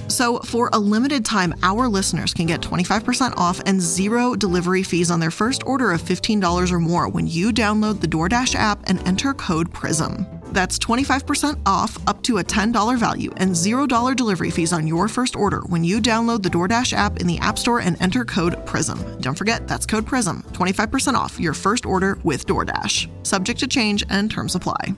So, 0.08 0.38
for 0.40 0.68
a 0.72 0.78
limited 0.78 1.24
time, 1.24 1.54
our 1.62 1.88
listeners 1.88 2.34
can 2.34 2.46
get 2.46 2.60
25% 2.60 3.34
off 3.36 3.60
and 3.64 3.80
zero 3.80 4.34
delivery 4.36 4.82
fees 4.82 5.10
on 5.10 5.18
their 5.18 5.30
first 5.30 5.64
order 5.66 5.92
of 5.92 6.02
$15 6.02 6.72
or 6.72 6.78
more 6.78 7.08
when 7.08 7.26
you 7.26 7.52
download 7.52 8.00
the 8.00 8.06
DoorDash 8.06 8.54
app 8.54 8.80
and 8.86 9.06
enter 9.08 9.32
code 9.32 9.72
PRISM. 9.72 10.26
That's 10.54 10.78
25% 10.78 11.58
off 11.66 11.98
up 12.06 12.22
to 12.22 12.38
a 12.38 12.44
$10 12.44 12.96
value 12.96 13.32
and 13.38 13.50
$0 13.50 14.14
delivery 14.14 14.50
fees 14.50 14.72
on 14.72 14.86
your 14.86 15.08
first 15.08 15.34
order 15.34 15.62
when 15.66 15.82
you 15.82 16.00
download 16.00 16.44
the 16.44 16.48
DoorDash 16.48 16.92
app 16.92 17.18
in 17.18 17.26
the 17.26 17.38
App 17.38 17.58
Store 17.58 17.80
and 17.80 18.00
enter 18.00 18.24
code 18.24 18.64
PRISM. 18.64 19.18
Don't 19.18 19.36
forget, 19.36 19.66
that's 19.66 19.84
code 19.84 20.06
PRISM. 20.06 20.44
25% 20.52 21.14
off 21.14 21.40
your 21.40 21.54
first 21.54 21.84
order 21.84 22.20
with 22.22 22.46
DoorDash. 22.46 23.26
Subject 23.26 23.58
to 23.58 23.66
change 23.66 24.04
and 24.10 24.30
terms 24.30 24.54
apply. 24.54 24.94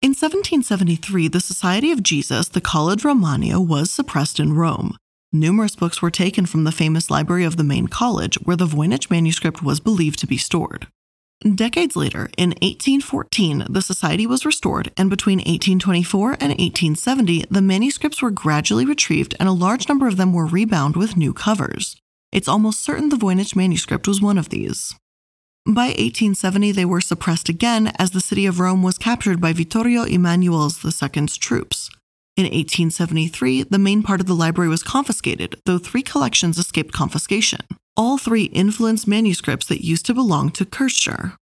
In 0.00 0.10
1773, 0.10 1.26
the 1.26 1.40
Society 1.40 1.90
of 1.90 2.04
Jesus, 2.04 2.48
the 2.48 2.60
Collegio 2.60 3.06
Romano, 3.06 3.60
was 3.60 3.90
suppressed 3.90 4.38
in 4.38 4.52
Rome. 4.52 4.96
Numerous 5.32 5.74
books 5.74 6.00
were 6.00 6.10
taken 6.10 6.46
from 6.46 6.62
the 6.62 6.72
famous 6.72 7.10
library 7.10 7.44
of 7.44 7.56
the 7.56 7.64
main 7.64 7.88
college, 7.88 8.36
where 8.44 8.56
the 8.56 8.66
Voynich 8.66 9.10
manuscript 9.10 9.62
was 9.62 9.80
believed 9.80 10.20
to 10.20 10.26
be 10.28 10.36
stored. 10.36 10.86
Decades 11.42 11.96
later, 11.96 12.30
in 12.38 12.50
1814, 12.50 13.66
the 13.68 13.82
society 13.82 14.28
was 14.28 14.46
restored, 14.46 14.92
and 14.96 15.10
between 15.10 15.38
1824 15.38 16.32
and 16.34 16.50
1870, 16.50 17.46
the 17.50 17.60
manuscripts 17.60 18.22
were 18.22 18.30
gradually 18.30 18.84
retrieved 18.84 19.34
and 19.40 19.48
a 19.48 19.52
large 19.52 19.88
number 19.88 20.06
of 20.06 20.16
them 20.16 20.32
were 20.32 20.46
rebound 20.46 20.96
with 20.96 21.16
new 21.16 21.32
covers. 21.32 21.96
It's 22.30 22.46
almost 22.46 22.84
certain 22.84 23.08
the 23.08 23.16
Voynich 23.16 23.56
manuscript 23.56 24.06
was 24.06 24.22
one 24.22 24.38
of 24.38 24.50
these. 24.50 24.94
By 25.66 25.86
1870, 25.86 26.70
they 26.70 26.84
were 26.84 27.00
suppressed 27.00 27.48
again 27.48 27.92
as 27.98 28.12
the 28.12 28.20
city 28.20 28.46
of 28.46 28.60
Rome 28.60 28.82
was 28.84 28.96
captured 28.96 29.40
by 29.40 29.52
Vittorio 29.52 30.04
Emanuele 30.04 30.70
II's 30.84 31.36
troops. 31.36 31.90
In 32.36 32.44
1873, 32.44 33.64
the 33.64 33.78
main 33.78 34.04
part 34.04 34.20
of 34.20 34.26
the 34.26 34.34
library 34.34 34.68
was 34.68 34.84
confiscated, 34.84 35.56
though 35.66 35.78
three 35.78 36.02
collections 36.02 36.56
escaped 36.56 36.94
confiscation 36.94 37.60
all 37.96 38.18
three 38.18 38.44
influenced 38.44 39.06
manuscripts 39.06 39.66
that 39.66 39.84
used 39.84 40.06
to 40.06 40.14
belong 40.14 40.50
to 40.50 40.64
Kircher. 40.64 41.36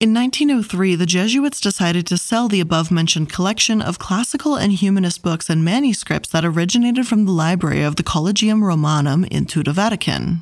In 0.00 0.14
1903, 0.14 0.94
the 0.94 1.04
Jesuits 1.04 1.60
decided 1.60 2.06
to 2.06 2.16
sell 2.16 2.48
the 2.48 2.60
above 2.60 2.90
mentioned 2.90 3.30
collection 3.30 3.82
of 3.82 3.98
classical 3.98 4.56
and 4.56 4.72
humanist 4.72 5.22
books 5.22 5.50
and 5.50 5.62
manuscripts 5.62 6.30
that 6.30 6.44
originated 6.44 7.06
from 7.06 7.26
the 7.26 7.32
library 7.32 7.82
of 7.82 7.96
the 7.96 8.02
Collegium 8.02 8.64
Romanum 8.64 9.24
into 9.24 9.62
the 9.62 9.74
Vatican. 9.74 10.40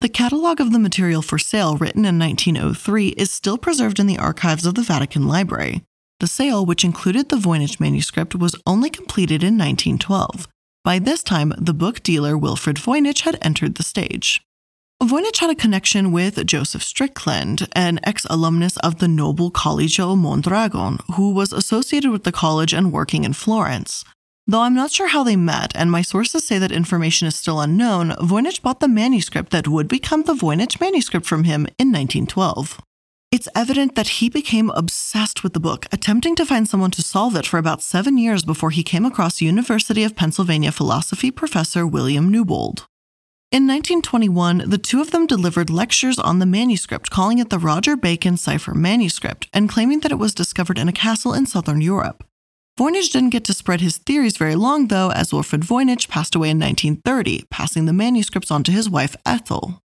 The 0.00 0.08
catalog 0.08 0.60
of 0.60 0.72
the 0.72 0.80
material 0.80 1.22
for 1.22 1.38
sale, 1.38 1.76
written 1.76 2.04
in 2.04 2.18
1903, 2.18 3.10
is 3.10 3.30
still 3.30 3.56
preserved 3.56 4.00
in 4.00 4.08
the 4.08 4.18
archives 4.18 4.66
of 4.66 4.74
the 4.74 4.82
Vatican 4.82 5.28
Library. 5.28 5.84
The 6.18 6.26
sale, 6.26 6.66
which 6.66 6.84
included 6.84 7.28
the 7.28 7.36
Voynich 7.36 7.78
manuscript, 7.78 8.34
was 8.34 8.56
only 8.66 8.90
completed 8.90 9.44
in 9.44 9.56
1912, 9.56 10.48
by 10.84 10.98
this 10.98 11.22
time, 11.22 11.54
the 11.56 11.74
book 11.74 12.02
dealer 12.02 12.36
Wilfrid 12.36 12.76
Voynich 12.76 13.20
had 13.20 13.38
entered 13.40 13.76
the 13.76 13.82
stage. 13.82 14.40
Voynich 15.02 15.38
had 15.38 15.50
a 15.50 15.54
connection 15.54 16.12
with 16.12 16.46
Joseph 16.46 16.82
Strickland, 16.82 17.68
an 17.72 17.98
ex 18.04 18.24
alumnus 18.30 18.76
of 18.78 18.98
the 18.98 19.08
Noble 19.08 19.50
Collegio 19.50 20.16
Mondragone, 20.16 20.98
who 21.14 21.32
was 21.32 21.52
associated 21.52 22.10
with 22.10 22.24
the 22.24 22.32
college 22.32 22.72
and 22.72 22.92
working 22.92 23.24
in 23.24 23.32
Florence. 23.32 24.04
Though 24.46 24.62
I'm 24.62 24.74
not 24.74 24.90
sure 24.90 25.08
how 25.08 25.22
they 25.22 25.36
met, 25.36 25.72
and 25.74 25.90
my 25.90 26.02
sources 26.02 26.46
say 26.46 26.58
that 26.58 26.72
information 26.72 27.28
is 27.28 27.36
still 27.36 27.60
unknown, 27.60 28.10
Voynich 28.20 28.62
bought 28.62 28.80
the 28.80 28.88
manuscript 28.88 29.50
that 29.52 29.68
would 29.68 29.88
become 29.88 30.22
the 30.22 30.34
Voynich 30.34 30.80
manuscript 30.80 31.26
from 31.26 31.44
him 31.44 31.66
in 31.78 31.92
1912. 31.92 32.80
It's 33.32 33.48
evident 33.54 33.94
that 33.94 34.20
he 34.20 34.28
became 34.28 34.68
obsessed 34.68 35.42
with 35.42 35.54
the 35.54 35.58
book, 35.58 35.86
attempting 35.90 36.34
to 36.34 36.44
find 36.44 36.68
someone 36.68 36.90
to 36.90 37.00
solve 37.00 37.34
it 37.34 37.46
for 37.46 37.56
about 37.56 37.80
seven 37.80 38.18
years 38.18 38.44
before 38.44 38.68
he 38.68 38.82
came 38.82 39.06
across 39.06 39.40
University 39.40 40.04
of 40.04 40.14
Pennsylvania 40.14 40.70
philosophy 40.70 41.30
professor 41.30 41.86
William 41.86 42.30
Newbold. 42.30 42.86
In 43.50 43.66
1921, 43.66 44.68
the 44.68 44.76
two 44.76 45.00
of 45.00 45.12
them 45.12 45.26
delivered 45.26 45.70
lectures 45.70 46.18
on 46.18 46.40
the 46.40 46.46
manuscript, 46.46 47.08
calling 47.08 47.38
it 47.38 47.48
the 47.48 47.58
Roger 47.58 47.96
Bacon 47.96 48.36
cipher 48.36 48.74
manuscript, 48.74 49.48
and 49.54 49.66
claiming 49.66 50.00
that 50.00 50.12
it 50.12 50.18
was 50.18 50.34
discovered 50.34 50.76
in 50.76 50.88
a 50.88 50.92
castle 50.92 51.32
in 51.32 51.46
southern 51.46 51.80
Europe. 51.80 52.24
Voynich 52.78 53.10
didn't 53.10 53.30
get 53.30 53.44
to 53.44 53.54
spread 53.54 53.80
his 53.80 53.96
theories 53.96 54.36
very 54.36 54.56
long, 54.56 54.88
though, 54.88 55.10
as 55.10 55.32
Wilfrid 55.32 55.62
Voynich 55.62 56.06
passed 56.06 56.34
away 56.34 56.50
in 56.50 56.60
1930, 56.60 57.46
passing 57.50 57.86
the 57.86 57.94
manuscripts 57.94 58.50
on 58.50 58.62
to 58.64 58.72
his 58.72 58.90
wife 58.90 59.16
Ethel. 59.24 59.82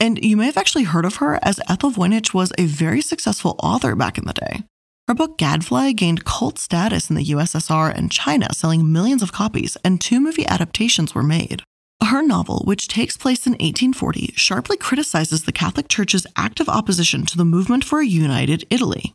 And 0.00 0.24
you 0.24 0.36
may 0.36 0.46
have 0.46 0.56
actually 0.56 0.84
heard 0.84 1.04
of 1.04 1.16
her, 1.16 1.38
as 1.42 1.60
Ethel 1.68 1.90
Voynich 1.90 2.32
was 2.32 2.52
a 2.56 2.66
very 2.66 3.00
successful 3.00 3.56
author 3.62 3.96
back 3.96 4.16
in 4.16 4.24
the 4.24 4.32
day. 4.32 4.62
Her 5.08 5.14
book 5.14 5.38
Gadfly 5.38 5.92
gained 5.92 6.24
cult 6.24 6.58
status 6.58 7.10
in 7.10 7.16
the 7.16 7.24
USSR 7.24 7.92
and 7.96 8.12
China, 8.12 8.52
selling 8.52 8.92
millions 8.92 9.22
of 9.22 9.32
copies, 9.32 9.76
and 9.82 10.00
two 10.00 10.20
movie 10.20 10.46
adaptations 10.46 11.14
were 11.14 11.22
made. 11.22 11.62
Her 12.02 12.22
novel, 12.22 12.62
which 12.64 12.86
takes 12.86 13.16
place 13.16 13.46
in 13.46 13.52
1840, 13.52 14.34
sharply 14.36 14.76
criticizes 14.76 15.42
the 15.44 15.52
Catholic 15.52 15.88
Church's 15.88 16.26
active 16.36 16.68
opposition 16.68 17.26
to 17.26 17.36
the 17.36 17.44
movement 17.44 17.84
for 17.84 18.00
a 18.00 18.06
united 18.06 18.66
Italy. 18.70 19.14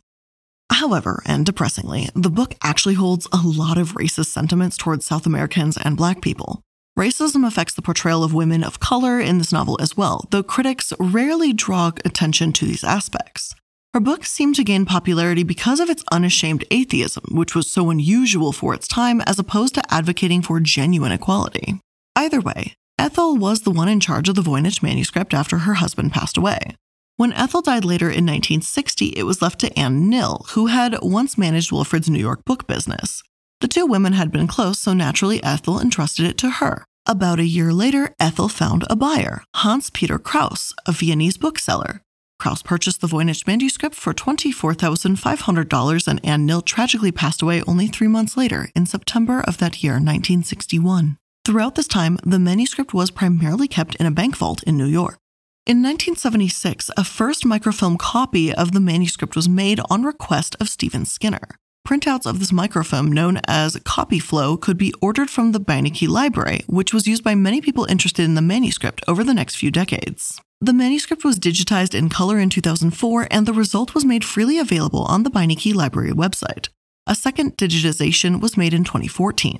However, 0.70 1.22
and 1.24 1.46
depressingly, 1.46 2.08
the 2.14 2.30
book 2.30 2.56
actually 2.62 2.94
holds 2.94 3.26
a 3.32 3.40
lot 3.42 3.78
of 3.78 3.92
racist 3.92 4.26
sentiments 4.26 4.76
towards 4.76 5.06
South 5.06 5.24
Americans 5.24 5.78
and 5.82 5.96
Black 5.96 6.20
people. 6.20 6.60
Racism 6.98 7.44
affects 7.44 7.74
the 7.74 7.82
portrayal 7.82 8.22
of 8.22 8.32
women 8.32 8.62
of 8.62 8.78
color 8.78 9.18
in 9.18 9.38
this 9.38 9.52
novel 9.52 9.76
as 9.80 9.96
well, 9.96 10.26
though 10.30 10.44
critics 10.44 10.92
rarely 11.00 11.52
draw 11.52 11.90
attention 12.04 12.52
to 12.52 12.66
these 12.66 12.84
aspects. 12.84 13.52
Her 13.92 14.00
book 14.00 14.24
seemed 14.24 14.54
to 14.56 14.64
gain 14.64 14.86
popularity 14.86 15.42
because 15.42 15.80
of 15.80 15.90
its 15.90 16.04
unashamed 16.12 16.64
atheism, 16.70 17.24
which 17.32 17.54
was 17.56 17.68
so 17.68 17.90
unusual 17.90 18.52
for 18.52 18.74
its 18.74 18.86
time 18.86 19.20
as 19.22 19.40
opposed 19.40 19.74
to 19.74 19.92
advocating 19.92 20.40
for 20.40 20.60
genuine 20.60 21.10
equality. 21.10 21.80
Either 22.14 22.40
way, 22.40 22.74
Ethel 22.96 23.36
was 23.36 23.62
the 23.62 23.72
one 23.72 23.88
in 23.88 23.98
charge 23.98 24.28
of 24.28 24.36
the 24.36 24.42
Voynich 24.42 24.80
manuscript 24.80 25.34
after 25.34 25.58
her 25.58 25.74
husband 25.74 26.12
passed 26.12 26.36
away. 26.36 26.76
When 27.16 27.32
Ethel 27.32 27.62
died 27.62 27.84
later 27.84 28.06
in 28.06 28.24
1960, 28.26 29.06
it 29.16 29.24
was 29.24 29.42
left 29.42 29.58
to 29.60 29.78
Anne 29.78 30.08
Nill, 30.08 30.46
who 30.50 30.66
had 30.66 30.96
once 31.02 31.36
managed 31.36 31.72
Wilfrid's 31.72 32.10
New 32.10 32.20
York 32.20 32.44
book 32.44 32.68
business. 32.68 33.22
The 33.64 33.68
two 33.68 33.86
women 33.86 34.12
had 34.12 34.30
been 34.30 34.46
close, 34.46 34.78
so 34.78 34.92
naturally 34.92 35.42
Ethel 35.42 35.80
entrusted 35.80 36.26
it 36.26 36.36
to 36.36 36.50
her. 36.60 36.84
About 37.06 37.40
a 37.40 37.46
year 37.46 37.72
later, 37.72 38.14
Ethel 38.20 38.50
found 38.50 38.84
a 38.90 38.94
buyer, 38.94 39.42
Hans 39.54 39.88
Peter 39.88 40.18
Kraus, 40.18 40.74
a 40.84 40.92
Viennese 40.92 41.38
bookseller. 41.38 42.02
Kraus 42.38 42.62
purchased 42.62 43.00
the 43.00 43.06
Voynich 43.06 43.46
manuscript 43.46 43.94
for 43.96 44.12
$24,500, 44.12 46.06
and 46.06 46.20
Anne 46.22 46.44
Nill 46.44 46.60
tragically 46.60 47.10
passed 47.10 47.40
away 47.40 47.62
only 47.62 47.86
three 47.86 48.06
months 48.06 48.36
later, 48.36 48.68
in 48.76 48.84
September 48.84 49.40
of 49.40 49.56
that 49.56 49.82
year, 49.82 49.92
1961. 49.94 51.16
Throughout 51.46 51.74
this 51.74 51.88
time, 51.88 52.18
the 52.22 52.38
manuscript 52.38 52.92
was 52.92 53.10
primarily 53.10 53.66
kept 53.66 53.94
in 53.94 54.04
a 54.04 54.10
bank 54.10 54.36
vault 54.36 54.62
in 54.64 54.76
New 54.76 54.84
York. 54.84 55.16
In 55.64 55.78
1976, 55.82 56.90
a 56.98 57.02
first 57.02 57.46
microfilm 57.46 57.96
copy 57.96 58.52
of 58.52 58.72
the 58.72 58.80
manuscript 58.80 59.34
was 59.34 59.48
made 59.48 59.80
on 59.88 60.02
request 60.02 60.54
of 60.60 60.68
Stephen 60.68 61.06
Skinner. 61.06 61.48
Printouts 61.86 62.24
of 62.24 62.38
this 62.38 62.50
microfilm, 62.50 63.12
known 63.12 63.40
as 63.46 63.76
CopyFlow, 63.76 64.58
could 64.58 64.78
be 64.78 64.94
ordered 65.02 65.28
from 65.28 65.52
the 65.52 65.60
Beinecke 65.60 66.08
Library, 66.08 66.64
which 66.66 66.94
was 66.94 67.06
used 67.06 67.22
by 67.22 67.34
many 67.34 67.60
people 67.60 67.84
interested 67.84 68.24
in 68.24 68.34
the 68.34 68.40
manuscript 68.40 69.04
over 69.06 69.22
the 69.22 69.34
next 69.34 69.56
few 69.56 69.70
decades. 69.70 70.40
The 70.62 70.72
manuscript 70.72 71.24
was 71.24 71.38
digitized 71.38 71.94
in 71.94 72.08
color 72.08 72.38
in 72.38 72.48
2004, 72.48 73.28
and 73.30 73.44
the 73.44 73.52
result 73.52 73.92
was 73.94 74.02
made 74.02 74.24
freely 74.24 74.58
available 74.58 75.02
on 75.02 75.24
the 75.24 75.30
Beinecke 75.30 75.74
Library 75.74 76.12
website. 76.12 76.68
A 77.06 77.14
second 77.14 77.58
digitization 77.58 78.40
was 78.40 78.56
made 78.56 78.72
in 78.72 78.84
2014. 78.84 79.58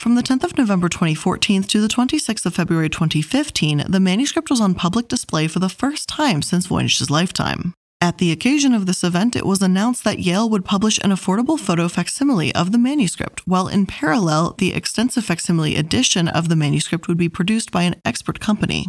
From 0.00 0.14
the 0.14 0.22
10th 0.22 0.44
of 0.44 0.56
November 0.56 0.88
2014 0.88 1.64
to 1.64 1.82
the 1.82 1.88
26th 1.88 2.46
of 2.46 2.54
February 2.54 2.88
2015, 2.88 3.84
the 3.86 4.00
manuscript 4.00 4.48
was 4.48 4.62
on 4.62 4.74
public 4.74 5.08
display 5.08 5.46
for 5.48 5.58
the 5.58 5.68
first 5.68 6.08
time 6.08 6.40
since 6.40 6.66
Voynich's 6.66 7.10
lifetime. 7.10 7.74
At 8.00 8.18
the 8.18 8.30
occasion 8.30 8.74
of 8.74 8.86
this 8.86 9.02
event, 9.02 9.34
it 9.34 9.44
was 9.44 9.60
announced 9.60 10.04
that 10.04 10.20
Yale 10.20 10.48
would 10.48 10.64
publish 10.64 10.98
an 10.98 11.10
affordable 11.10 11.58
photo 11.58 11.88
facsimile 11.88 12.54
of 12.54 12.70
the 12.70 12.78
manuscript, 12.78 13.42
while 13.44 13.66
in 13.66 13.86
parallel, 13.86 14.54
the 14.58 14.72
extensive 14.72 15.24
facsimile 15.24 15.74
edition 15.74 16.28
of 16.28 16.48
the 16.48 16.54
manuscript 16.54 17.08
would 17.08 17.18
be 17.18 17.28
produced 17.28 17.72
by 17.72 17.82
an 17.82 18.00
expert 18.04 18.38
company. 18.38 18.86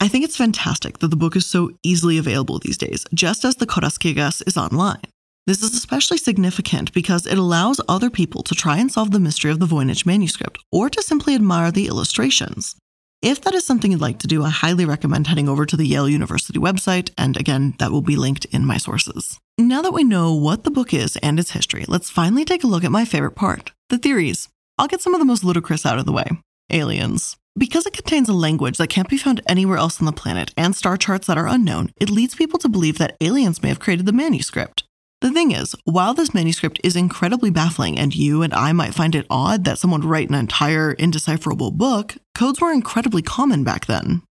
I 0.00 0.08
think 0.08 0.24
it's 0.24 0.36
fantastic 0.36 0.98
that 0.98 1.08
the 1.08 1.16
book 1.16 1.34
is 1.34 1.46
so 1.46 1.70
easily 1.82 2.18
available 2.18 2.58
these 2.58 2.76
days, 2.76 3.06
just 3.14 3.44
as 3.46 3.56
the 3.56 3.66
Coras 3.66 4.42
is 4.46 4.56
online. 4.58 5.00
This 5.46 5.62
is 5.62 5.74
especially 5.74 6.18
significant 6.18 6.92
because 6.92 7.26
it 7.26 7.38
allows 7.38 7.80
other 7.88 8.10
people 8.10 8.42
to 8.42 8.54
try 8.54 8.76
and 8.76 8.92
solve 8.92 9.12
the 9.12 9.18
mystery 9.18 9.50
of 9.50 9.60
the 9.60 9.66
Voynich 9.66 10.04
manuscript 10.04 10.58
or 10.70 10.90
to 10.90 11.02
simply 11.02 11.34
admire 11.34 11.72
the 11.72 11.86
illustrations. 11.86 12.76
If 13.22 13.40
that 13.42 13.54
is 13.54 13.64
something 13.64 13.92
you'd 13.92 14.00
like 14.00 14.18
to 14.18 14.26
do, 14.26 14.42
I 14.42 14.50
highly 14.50 14.84
recommend 14.84 15.28
heading 15.28 15.48
over 15.48 15.64
to 15.64 15.76
the 15.76 15.86
Yale 15.86 16.08
University 16.08 16.58
website, 16.58 17.10
and 17.16 17.36
again, 17.36 17.76
that 17.78 17.92
will 17.92 18.02
be 18.02 18.16
linked 18.16 18.46
in 18.46 18.66
my 18.66 18.78
sources. 18.78 19.38
Now 19.56 19.80
that 19.82 19.92
we 19.92 20.02
know 20.02 20.34
what 20.34 20.64
the 20.64 20.72
book 20.72 20.92
is 20.92 21.16
and 21.18 21.38
its 21.38 21.52
history, 21.52 21.84
let's 21.86 22.10
finally 22.10 22.44
take 22.44 22.64
a 22.64 22.66
look 22.66 22.82
at 22.82 22.90
my 22.90 23.04
favorite 23.04 23.36
part 23.36 23.70
the 23.90 23.98
theories. 23.98 24.48
I'll 24.76 24.88
get 24.88 25.02
some 25.02 25.14
of 25.14 25.20
the 25.20 25.24
most 25.24 25.44
ludicrous 25.44 25.86
out 25.86 26.00
of 26.00 26.04
the 26.04 26.12
way 26.12 26.26
aliens. 26.70 27.36
Because 27.56 27.86
it 27.86 27.92
contains 27.92 28.28
a 28.28 28.32
language 28.32 28.78
that 28.78 28.88
can't 28.88 29.08
be 29.08 29.18
found 29.18 29.40
anywhere 29.46 29.76
else 29.76 30.00
on 30.00 30.06
the 30.06 30.12
planet 30.12 30.52
and 30.56 30.74
star 30.74 30.96
charts 30.96 31.28
that 31.28 31.38
are 31.38 31.46
unknown, 31.46 31.92
it 32.00 32.10
leads 32.10 32.34
people 32.34 32.58
to 32.58 32.68
believe 32.68 32.98
that 32.98 33.16
aliens 33.20 33.62
may 33.62 33.68
have 33.68 33.78
created 33.78 34.06
the 34.06 34.12
manuscript. 34.12 34.82
The 35.22 35.30
thing 35.30 35.52
is, 35.52 35.76
while 35.84 36.14
this 36.14 36.34
manuscript 36.34 36.80
is 36.82 36.96
incredibly 36.96 37.50
baffling 37.50 37.96
and 37.96 38.12
you 38.12 38.42
and 38.42 38.52
I 38.52 38.72
might 38.72 38.92
find 38.92 39.14
it 39.14 39.24
odd 39.30 39.62
that 39.62 39.78
someone 39.78 40.00
would 40.00 40.10
write 40.10 40.28
an 40.28 40.34
entire 40.34 40.94
indecipherable 40.94 41.70
book, 41.70 42.16
codes 42.34 42.60
were 42.60 42.72
incredibly 42.72 43.22
common 43.22 43.62
back 43.62 43.86
then. 43.86 44.22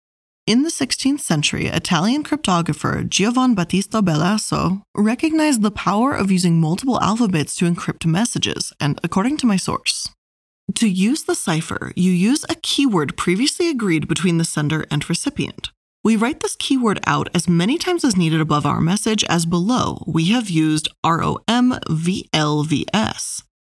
In 0.45 0.63
the 0.63 0.69
16th 0.69 1.21
century, 1.21 1.67
Italian 1.67 2.25
cryptographer 2.25 3.07
Giovan 3.07 3.55
Battista 3.55 4.01
Bellaso 4.01 4.81
recognized 4.93 5.61
the 5.61 5.71
power 5.71 6.13
of 6.13 6.29
using 6.29 6.59
multiple 6.59 7.01
alphabets 7.01 7.55
to 7.55 7.71
encrypt 7.71 8.05
messages, 8.05 8.73
and 8.81 8.99
according 9.01 9.37
to 9.37 9.45
my 9.45 9.55
source, 9.55 10.09
to 10.75 10.89
use 10.89 11.23
the 11.23 11.35
cipher, 11.35 11.93
you 11.95 12.11
use 12.11 12.43
a 12.49 12.55
keyword 12.55 13.15
previously 13.15 13.69
agreed 13.69 14.09
between 14.09 14.39
the 14.39 14.43
sender 14.43 14.85
and 14.91 15.07
recipient. 15.07 15.71
We 16.03 16.15
write 16.15 16.39
this 16.39 16.55
keyword 16.57 16.99
out 17.05 17.29
as 17.35 17.47
many 17.47 17.77
times 17.77 18.03
as 18.03 18.17
needed 18.17 18.41
above 18.41 18.65
our 18.65 18.81
message 18.81 19.23
as 19.25 19.45
below. 19.45 20.03
We 20.07 20.29
have 20.29 20.49
used 20.49 20.89
ROMVLVS. 21.05 21.43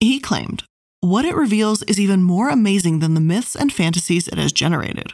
He 0.00 0.18
claimed, 0.18 0.64
What 1.00 1.24
it 1.24 1.36
reveals 1.36 1.82
is 1.84 2.00
even 2.00 2.22
more 2.22 2.48
amazing 2.48 3.00
than 3.00 3.14
the 3.14 3.20
myths 3.20 3.54
and 3.54 3.72
fantasies 3.72 4.28
it 4.28 4.38
has 4.38 4.52
generated. 4.52 5.12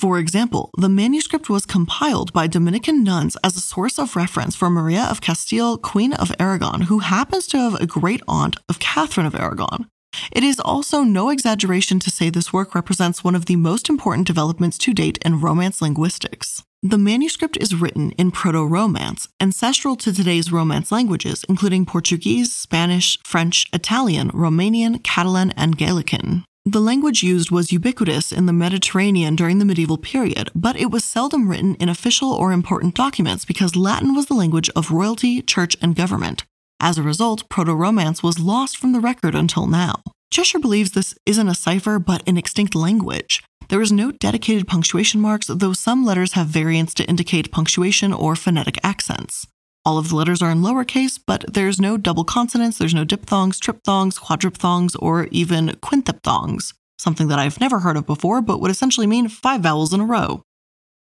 For 0.00 0.18
example, 0.18 0.70
the 0.78 0.88
manuscript 0.88 1.50
was 1.50 1.66
compiled 1.66 2.32
by 2.32 2.46
Dominican 2.46 3.04
nuns 3.04 3.36
as 3.44 3.54
a 3.54 3.60
source 3.60 3.98
of 3.98 4.16
reference 4.16 4.56
for 4.56 4.70
Maria 4.70 5.02
of 5.02 5.20
Castile, 5.20 5.76
Queen 5.76 6.14
of 6.14 6.32
Aragon, 6.40 6.80
who 6.80 7.00
happens 7.00 7.46
to 7.48 7.58
have 7.58 7.74
a 7.74 7.86
great 7.86 8.22
aunt 8.26 8.56
of 8.70 8.78
Catherine 8.78 9.26
of 9.26 9.34
Aragon. 9.34 9.88
It 10.32 10.42
is 10.42 10.58
also 10.58 11.02
no 11.02 11.28
exaggeration 11.28 11.98
to 11.98 12.10
say 12.10 12.30
this 12.30 12.50
work 12.50 12.74
represents 12.74 13.22
one 13.22 13.34
of 13.34 13.44
the 13.44 13.56
most 13.56 13.90
important 13.90 14.26
developments 14.26 14.78
to 14.78 14.94
date 14.94 15.18
in 15.18 15.42
Romance 15.42 15.82
linguistics. 15.82 16.62
The 16.82 16.96
manuscript 16.96 17.58
is 17.58 17.74
written 17.74 18.12
in 18.12 18.30
Proto 18.30 18.64
Romance, 18.64 19.28
ancestral 19.38 19.96
to 19.96 20.14
today's 20.14 20.50
Romance 20.50 20.90
languages, 20.90 21.44
including 21.46 21.84
Portuguese, 21.84 22.54
Spanish, 22.54 23.18
French, 23.22 23.66
Italian, 23.74 24.30
Romanian, 24.30 25.04
Catalan, 25.04 25.50
and 25.58 25.76
Galician. 25.76 26.46
The 26.66 26.80
language 26.80 27.22
used 27.22 27.50
was 27.50 27.72
ubiquitous 27.72 28.32
in 28.32 28.44
the 28.44 28.52
Mediterranean 28.52 29.34
during 29.34 29.58
the 29.58 29.64
medieval 29.64 29.96
period, 29.96 30.50
but 30.54 30.76
it 30.76 30.90
was 30.90 31.06
seldom 31.06 31.48
written 31.48 31.74
in 31.76 31.88
official 31.88 32.30
or 32.32 32.52
important 32.52 32.94
documents 32.94 33.46
because 33.46 33.76
Latin 33.76 34.14
was 34.14 34.26
the 34.26 34.34
language 34.34 34.68
of 34.76 34.90
royalty, 34.90 35.40
church, 35.40 35.74
and 35.80 35.96
government. 35.96 36.44
As 36.78 36.98
a 36.98 37.02
result, 37.02 37.48
Proto 37.48 37.74
Romance 37.74 38.22
was 38.22 38.38
lost 38.38 38.76
from 38.76 38.92
the 38.92 39.00
record 39.00 39.34
until 39.34 39.66
now. 39.66 40.02
Cheshire 40.30 40.58
believes 40.58 40.90
this 40.90 41.14
isn't 41.24 41.48
a 41.48 41.54
cipher 41.54 41.98
but 41.98 42.28
an 42.28 42.36
extinct 42.36 42.74
language. 42.74 43.42
There 43.70 43.80
is 43.80 43.90
no 43.90 44.12
dedicated 44.12 44.68
punctuation 44.68 45.18
marks, 45.18 45.46
though 45.46 45.72
some 45.72 46.04
letters 46.04 46.34
have 46.34 46.48
variants 46.48 46.92
to 46.94 47.08
indicate 47.08 47.50
punctuation 47.50 48.12
or 48.12 48.36
phonetic 48.36 48.78
accents. 48.84 49.46
All 49.84 49.96
of 49.96 50.10
the 50.10 50.16
letters 50.16 50.42
are 50.42 50.50
in 50.50 50.60
lowercase, 50.60 51.18
but 51.24 51.44
there's 51.52 51.80
no 51.80 51.96
double 51.96 52.24
consonants, 52.24 52.76
there's 52.76 52.94
no 52.94 53.04
diphthongs, 53.04 53.58
triphthongs, 53.58 54.18
quadriphthongs, 54.18 54.94
or 54.98 55.24
even 55.30 55.68
quintiphthongs, 55.82 56.74
something 56.98 57.28
that 57.28 57.38
I've 57.38 57.60
never 57.60 57.80
heard 57.80 57.96
of 57.96 58.06
before, 58.06 58.42
but 58.42 58.60
would 58.60 58.70
essentially 58.70 59.06
mean 59.06 59.28
five 59.28 59.62
vowels 59.62 59.94
in 59.94 60.00
a 60.00 60.04
row. 60.04 60.42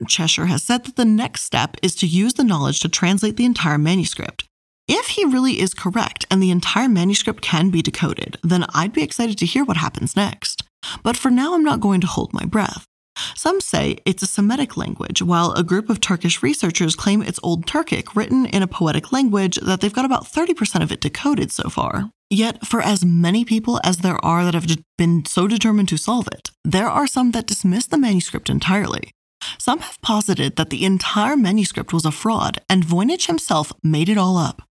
Cheshire 0.07 0.47
has 0.47 0.63
said 0.63 0.85
that 0.85 0.97
the 0.97 1.05
next 1.05 1.43
step 1.43 1.77
is 1.83 1.95
to 1.97 2.07
use 2.07 2.35
the 2.35 2.45
knowledge 2.45 2.81
to 2.81 2.89
translate 2.89 3.37
the 3.37 3.45
entire 3.45 3.79
manuscript. 3.79 4.45
If 4.89 5.09
he 5.09 5.25
really 5.25 5.61
is 5.61 5.75
correct 5.75 6.25
and 6.31 6.43
the 6.43 6.51
entire 6.51 6.89
manuscript 6.89 7.41
can 7.41 7.71
be 7.71 7.83
decoded, 7.83 8.37
then 8.43 8.67
I'd 8.75 8.93
be 8.93 9.03
excited 9.03 9.39
to 9.39 9.47
hear 9.47 9.65
what 9.65 9.77
happens 9.77 10.17
next. 10.17 10.65
But 11.03 11.17
for 11.17 11.31
now, 11.31 11.55
I'm 11.55 11.65
not 11.65 11.81
going 11.81 12.01
to 12.01 12.07
hold 12.07 12.33
my 12.33 12.45
breath. 12.45 12.87
Some 13.35 13.61
say 13.61 13.99
it's 14.05 14.23
a 14.23 14.27
Semitic 14.27 14.77
language, 14.77 15.23
while 15.23 15.53
a 15.53 15.63
group 15.63 15.91
of 15.91 16.01
Turkish 16.01 16.43
researchers 16.43 16.97
claim 16.97 17.23
it's 17.23 17.41
Old 17.43 17.67
Turkic, 17.67 18.15
written 18.15 18.47
in 18.47 18.63
a 18.63 18.67
poetic 18.67 19.13
language 19.13 19.57
that 19.57 19.81
they've 19.81 19.93
got 19.93 20.05
about 20.05 20.25
30% 20.25 20.83
of 20.83 20.93
it 20.93 21.01
decoded 21.01 21.51
so 21.51 21.69
far. 21.69 22.11
Yet, 22.31 22.67
for 22.67 22.81
as 22.81 23.05
many 23.05 23.45
people 23.45 23.81
as 23.85 23.99
there 23.99 24.23
are 24.25 24.45
that 24.45 24.55
have 24.55 24.67
been 24.97 25.25
so 25.27 25.47
determined 25.47 25.89
to 25.91 25.99
solve 25.99 26.29
it, 26.29 26.51
there 26.65 26.89
are 26.89 27.07
some 27.07 27.33
that 27.33 27.47
dismiss 27.47 27.87
the 27.87 27.99
manuscript 27.99 28.49
entirely. 28.49 29.11
Some 29.59 29.81
have 29.81 30.01
posited 30.01 30.57
that 30.57 30.71
the 30.71 30.85
entire 30.85 31.37
manuscript 31.37 31.93
was 31.93 32.05
a 32.05 32.13
fraud 32.13 32.61
and 32.71 32.85
Voynich 32.85 33.27
himself 33.27 33.73
made 33.83 34.09
it 34.09 34.17
all 34.17 34.37
up. 34.37 34.63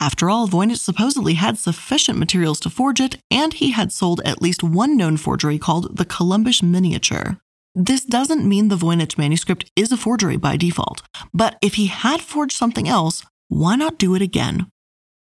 After 0.00 0.28
all, 0.28 0.48
Voynich 0.48 0.78
supposedly 0.78 1.34
had 1.34 1.56
sufficient 1.56 2.18
materials 2.18 2.58
to 2.60 2.70
forge 2.70 3.00
it, 3.00 3.16
and 3.30 3.54
he 3.54 3.70
had 3.70 3.92
sold 3.92 4.20
at 4.24 4.42
least 4.42 4.62
one 4.62 4.96
known 4.96 5.16
forgery 5.16 5.58
called 5.58 5.96
the 5.96 6.04
Columbus 6.04 6.62
Miniature. 6.62 7.38
This 7.76 8.04
doesn't 8.04 8.48
mean 8.48 8.68
the 8.68 8.76
Voynich 8.76 9.18
manuscript 9.18 9.68
is 9.74 9.90
a 9.90 9.96
forgery 9.96 10.36
by 10.36 10.56
default, 10.56 11.02
but 11.32 11.58
if 11.60 11.74
he 11.74 11.86
had 11.86 12.20
forged 12.20 12.56
something 12.56 12.88
else, 12.88 13.26
why 13.48 13.74
not 13.74 13.98
do 13.98 14.14
it 14.14 14.22
again? 14.22 14.68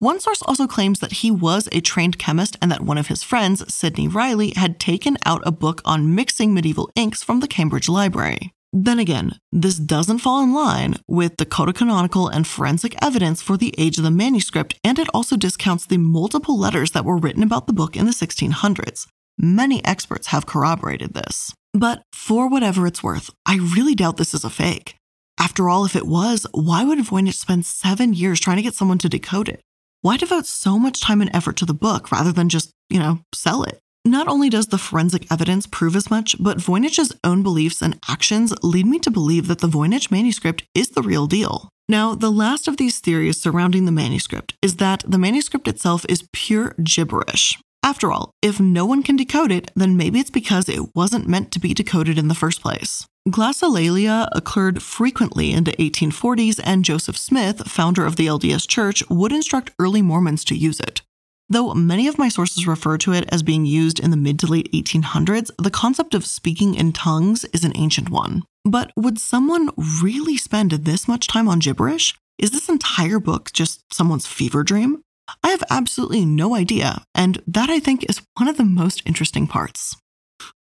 One 0.00 0.20
source 0.20 0.42
also 0.42 0.66
claims 0.66 1.00
that 1.00 1.12
he 1.22 1.30
was 1.30 1.66
a 1.72 1.80
trained 1.80 2.18
chemist 2.18 2.58
and 2.60 2.70
that 2.70 2.82
one 2.82 2.98
of 2.98 3.06
his 3.06 3.22
friends, 3.22 3.72
Sidney 3.72 4.06
Reilly, 4.06 4.52
had 4.54 4.78
taken 4.78 5.16
out 5.24 5.40
a 5.46 5.50
book 5.50 5.80
on 5.86 6.14
mixing 6.14 6.52
medieval 6.52 6.90
inks 6.94 7.22
from 7.22 7.40
the 7.40 7.48
Cambridge 7.48 7.88
Library. 7.88 8.52
Then 8.70 8.98
again, 8.98 9.38
this 9.50 9.76
doesn't 9.76 10.18
fall 10.18 10.42
in 10.42 10.52
line 10.52 10.96
with 11.08 11.38
the 11.38 11.46
codicological 11.46 12.28
and 12.28 12.46
forensic 12.46 12.94
evidence 13.02 13.40
for 13.40 13.56
the 13.56 13.74
age 13.78 13.96
of 13.96 14.04
the 14.04 14.10
manuscript, 14.10 14.78
and 14.84 14.98
it 14.98 15.08
also 15.14 15.36
discounts 15.36 15.86
the 15.86 15.96
multiple 15.96 16.58
letters 16.58 16.90
that 16.90 17.06
were 17.06 17.16
written 17.16 17.42
about 17.42 17.66
the 17.66 17.72
book 17.72 17.96
in 17.96 18.04
the 18.04 18.12
1600s. 18.12 19.06
Many 19.38 19.82
experts 19.86 20.26
have 20.28 20.44
corroborated 20.44 21.14
this. 21.14 21.54
But 21.72 22.02
for 22.12 22.48
whatever 22.48 22.86
it's 22.86 23.02
worth, 23.02 23.30
I 23.46 23.56
really 23.56 23.94
doubt 23.94 24.18
this 24.18 24.34
is 24.34 24.44
a 24.44 24.50
fake. 24.50 24.96
After 25.38 25.68
all, 25.68 25.84
if 25.84 25.96
it 25.96 26.06
was, 26.06 26.46
why 26.52 26.84
would 26.84 26.98
Voynich 26.98 27.34
spend 27.34 27.64
seven 27.64 28.12
years 28.12 28.38
trying 28.38 28.58
to 28.58 28.62
get 28.62 28.74
someone 28.74 28.98
to 28.98 29.08
decode 29.08 29.48
it? 29.48 29.60
Why 30.02 30.16
devote 30.16 30.46
so 30.46 30.78
much 30.78 31.00
time 31.00 31.20
and 31.20 31.30
effort 31.34 31.56
to 31.56 31.64
the 31.64 31.74
book 31.74 32.12
rather 32.12 32.32
than 32.32 32.48
just, 32.48 32.70
you 32.90 32.98
know, 32.98 33.20
sell 33.34 33.62
it? 33.62 33.78
Not 34.04 34.26
only 34.26 34.50
does 34.50 34.66
the 34.66 34.78
forensic 34.78 35.30
evidence 35.30 35.66
prove 35.66 35.94
as 35.94 36.10
much, 36.10 36.36
but 36.40 36.58
Voynich's 36.58 37.12
own 37.22 37.42
beliefs 37.42 37.80
and 37.80 37.98
actions 38.08 38.52
lead 38.62 38.86
me 38.86 38.98
to 38.98 39.10
believe 39.10 39.46
that 39.46 39.60
the 39.60 39.68
Voynich 39.68 40.10
manuscript 40.10 40.64
is 40.74 40.90
the 40.90 41.02
real 41.02 41.26
deal. 41.26 41.68
Now, 41.88 42.14
the 42.14 42.30
last 42.30 42.66
of 42.66 42.78
these 42.78 42.98
theories 42.98 43.40
surrounding 43.40 43.84
the 43.84 43.92
manuscript 43.92 44.54
is 44.60 44.76
that 44.76 45.04
the 45.06 45.18
manuscript 45.18 45.68
itself 45.68 46.04
is 46.08 46.28
pure 46.32 46.74
gibberish. 46.82 47.58
After 47.82 48.12
all, 48.12 48.30
if 48.42 48.60
no 48.60 48.86
one 48.86 49.02
can 49.02 49.16
decode 49.16 49.50
it, 49.50 49.70
then 49.74 49.96
maybe 49.96 50.20
it's 50.20 50.30
because 50.30 50.68
it 50.68 50.94
wasn't 50.94 51.28
meant 51.28 51.50
to 51.52 51.60
be 51.60 51.74
decoded 51.74 52.16
in 52.16 52.28
the 52.28 52.34
first 52.34 52.60
place. 52.62 53.06
Glossolalia 53.28 54.28
occurred 54.32 54.82
frequently 54.82 55.52
in 55.52 55.64
the 55.64 55.72
1840s, 55.72 56.60
and 56.62 56.84
Joseph 56.84 57.16
Smith, 57.16 57.66
founder 57.68 58.06
of 58.06 58.16
the 58.16 58.26
LDS 58.26 58.68
Church, 58.68 59.02
would 59.08 59.32
instruct 59.32 59.72
early 59.78 60.02
Mormons 60.02 60.44
to 60.44 60.56
use 60.56 60.80
it. 60.80 61.02
Though 61.48 61.74
many 61.74 62.08
of 62.08 62.18
my 62.18 62.28
sources 62.28 62.66
refer 62.66 62.96
to 62.98 63.12
it 63.12 63.28
as 63.28 63.42
being 63.42 63.66
used 63.66 64.00
in 64.00 64.10
the 64.10 64.16
mid 64.16 64.38
to 64.40 64.46
late 64.46 64.72
1800s, 64.72 65.50
the 65.60 65.70
concept 65.70 66.14
of 66.14 66.24
speaking 66.24 66.74
in 66.74 66.92
tongues 66.92 67.44
is 67.52 67.64
an 67.64 67.72
ancient 67.74 68.08
one. 68.08 68.42
But 68.64 68.92
would 68.96 69.18
someone 69.18 69.70
really 70.02 70.36
spend 70.36 70.70
this 70.70 71.06
much 71.06 71.26
time 71.26 71.48
on 71.48 71.58
gibberish? 71.58 72.14
Is 72.38 72.52
this 72.52 72.68
entire 72.68 73.20
book 73.20 73.52
just 73.52 73.82
someone's 73.92 74.26
fever 74.26 74.62
dream? 74.62 75.02
I 75.42 75.50
have 75.50 75.64
absolutely 75.70 76.24
no 76.24 76.54
idea, 76.54 77.04
and 77.14 77.42
that 77.46 77.70
I 77.70 77.80
think 77.80 78.08
is 78.08 78.22
one 78.38 78.48
of 78.48 78.56
the 78.56 78.64
most 78.64 79.02
interesting 79.06 79.46
parts. 79.46 79.96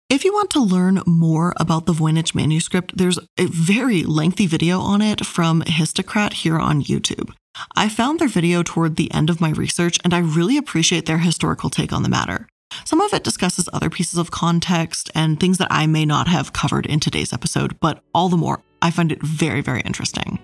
If 0.10 0.26
you 0.26 0.34
want 0.34 0.50
to 0.52 0.60
learn 0.60 1.04
more 1.06 1.54
about 1.58 1.86
the 1.86 1.94
Voynich 1.94 2.34
manuscript, 2.34 2.98
there's 2.98 3.20
a 3.38 3.46
very 3.46 4.04
lengthy 4.04 4.48
video 4.48 4.80
on 4.80 5.04
it 5.04 5.24
from 5.26 5.62
Histocrat 5.62 6.34
here 6.34 6.58
on 6.58 6.84
YouTube. 6.84 7.32
I 7.76 7.90
found 7.90 8.20
their 8.20 8.28
video 8.28 8.64
toward 8.64 8.96
the 8.96 9.14
end 9.14 9.30
of 9.30 9.40
my 9.40 9.52
research, 9.52 10.00
and 10.04 10.14
I 10.14 10.20
really 10.20 10.58
appreciate 10.58 11.06
their 11.06 11.20
historical 11.20 11.70
take 11.70 11.94
on 11.94 12.02
the 12.02 12.10
matter. 12.10 12.48
Some 12.86 13.02
of 13.02 13.14
it 13.14 13.24
discusses 13.24 13.70
other 13.72 13.90
pieces 13.90 14.18
of 14.18 14.32
context 14.32 15.12
and 15.14 15.40
things 15.40 15.60
that 15.60 15.72
I 15.72 15.86
may 15.86 16.06
not 16.06 16.28
have 16.28 16.54
covered 16.54 16.86
in 16.86 17.00
today's 17.00 17.34
episode, 17.34 17.80
but 17.80 18.02
all 18.14 18.30
the 18.30 18.38
more, 18.38 18.64
I 18.82 18.92
find 18.92 19.12
it 19.12 19.22
very, 19.22 19.62
very 19.62 19.82
interesting. 19.82 20.40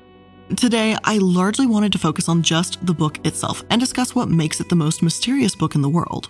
Today, 0.54 0.96
I 1.04 1.18
largely 1.18 1.66
wanted 1.66 1.92
to 1.94 1.98
focus 1.98 2.30
on 2.30 2.44
just 2.44 2.86
the 2.86 2.94
book 2.94 3.26
itself 3.26 3.64
and 3.72 3.82
discuss 3.82 4.14
what 4.14 4.30
makes 4.30 4.62
it 4.62 4.70
the 4.70 4.76
most 4.76 5.02
mysterious 5.02 5.56
book 5.56 5.74
in 5.74 5.82
the 5.82 5.90
world. 5.90 6.28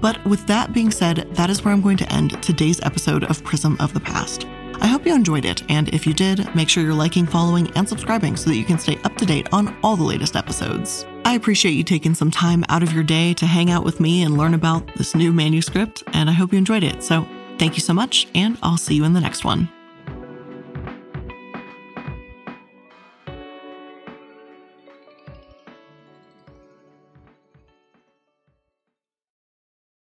But 0.00 0.24
with 0.24 0.46
that 0.46 0.72
being 0.72 0.92
said, 0.92 1.28
that 1.34 1.50
is 1.50 1.64
where 1.64 1.74
I'm 1.74 1.80
going 1.80 1.96
to 1.96 2.12
end 2.12 2.40
today's 2.40 2.80
episode 2.82 3.24
of 3.24 3.42
Prism 3.42 3.76
of 3.80 3.92
the 3.94 4.00
Past. 4.00 4.46
I 4.74 4.86
hope 4.86 5.04
you 5.04 5.14
enjoyed 5.14 5.44
it, 5.44 5.68
and 5.68 5.88
if 5.88 6.06
you 6.06 6.14
did, 6.14 6.54
make 6.54 6.68
sure 6.68 6.84
you're 6.84 6.94
liking, 6.94 7.26
following, 7.26 7.68
and 7.76 7.88
subscribing 7.88 8.36
so 8.36 8.50
that 8.50 8.56
you 8.56 8.64
can 8.64 8.78
stay 8.78 8.98
up 9.02 9.16
to 9.16 9.26
date 9.26 9.48
on 9.52 9.76
all 9.82 9.96
the 9.96 10.04
latest 10.04 10.36
episodes. 10.36 11.04
I 11.24 11.34
appreciate 11.34 11.72
you 11.72 11.84
taking 11.84 12.14
some 12.14 12.30
time 12.30 12.64
out 12.68 12.84
of 12.84 12.92
your 12.92 13.04
day 13.04 13.34
to 13.34 13.46
hang 13.46 13.70
out 13.70 13.84
with 13.84 14.00
me 14.00 14.22
and 14.22 14.38
learn 14.38 14.54
about 14.54 14.86
this 14.94 15.16
new 15.16 15.32
manuscript, 15.32 16.04
and 16.12 16.30
I 16.30 16.32
hope 16.32 16.52
you 16.52 16.58
enjoyed 16.58 16.84
it. 16.84 17.02
So, 17.02 17.26
thank 17.58 17.74
you 17.74 17.80
so 17.80 17.92
much, 17.92 18.28
and 18.36 18.56
I'll 18.62 18.76
see 18.76 18.94
you 18.94 19.04
in 19.04 19.14
the 19.14 19.20
next 19.20 19.44
one. 19.44 19.68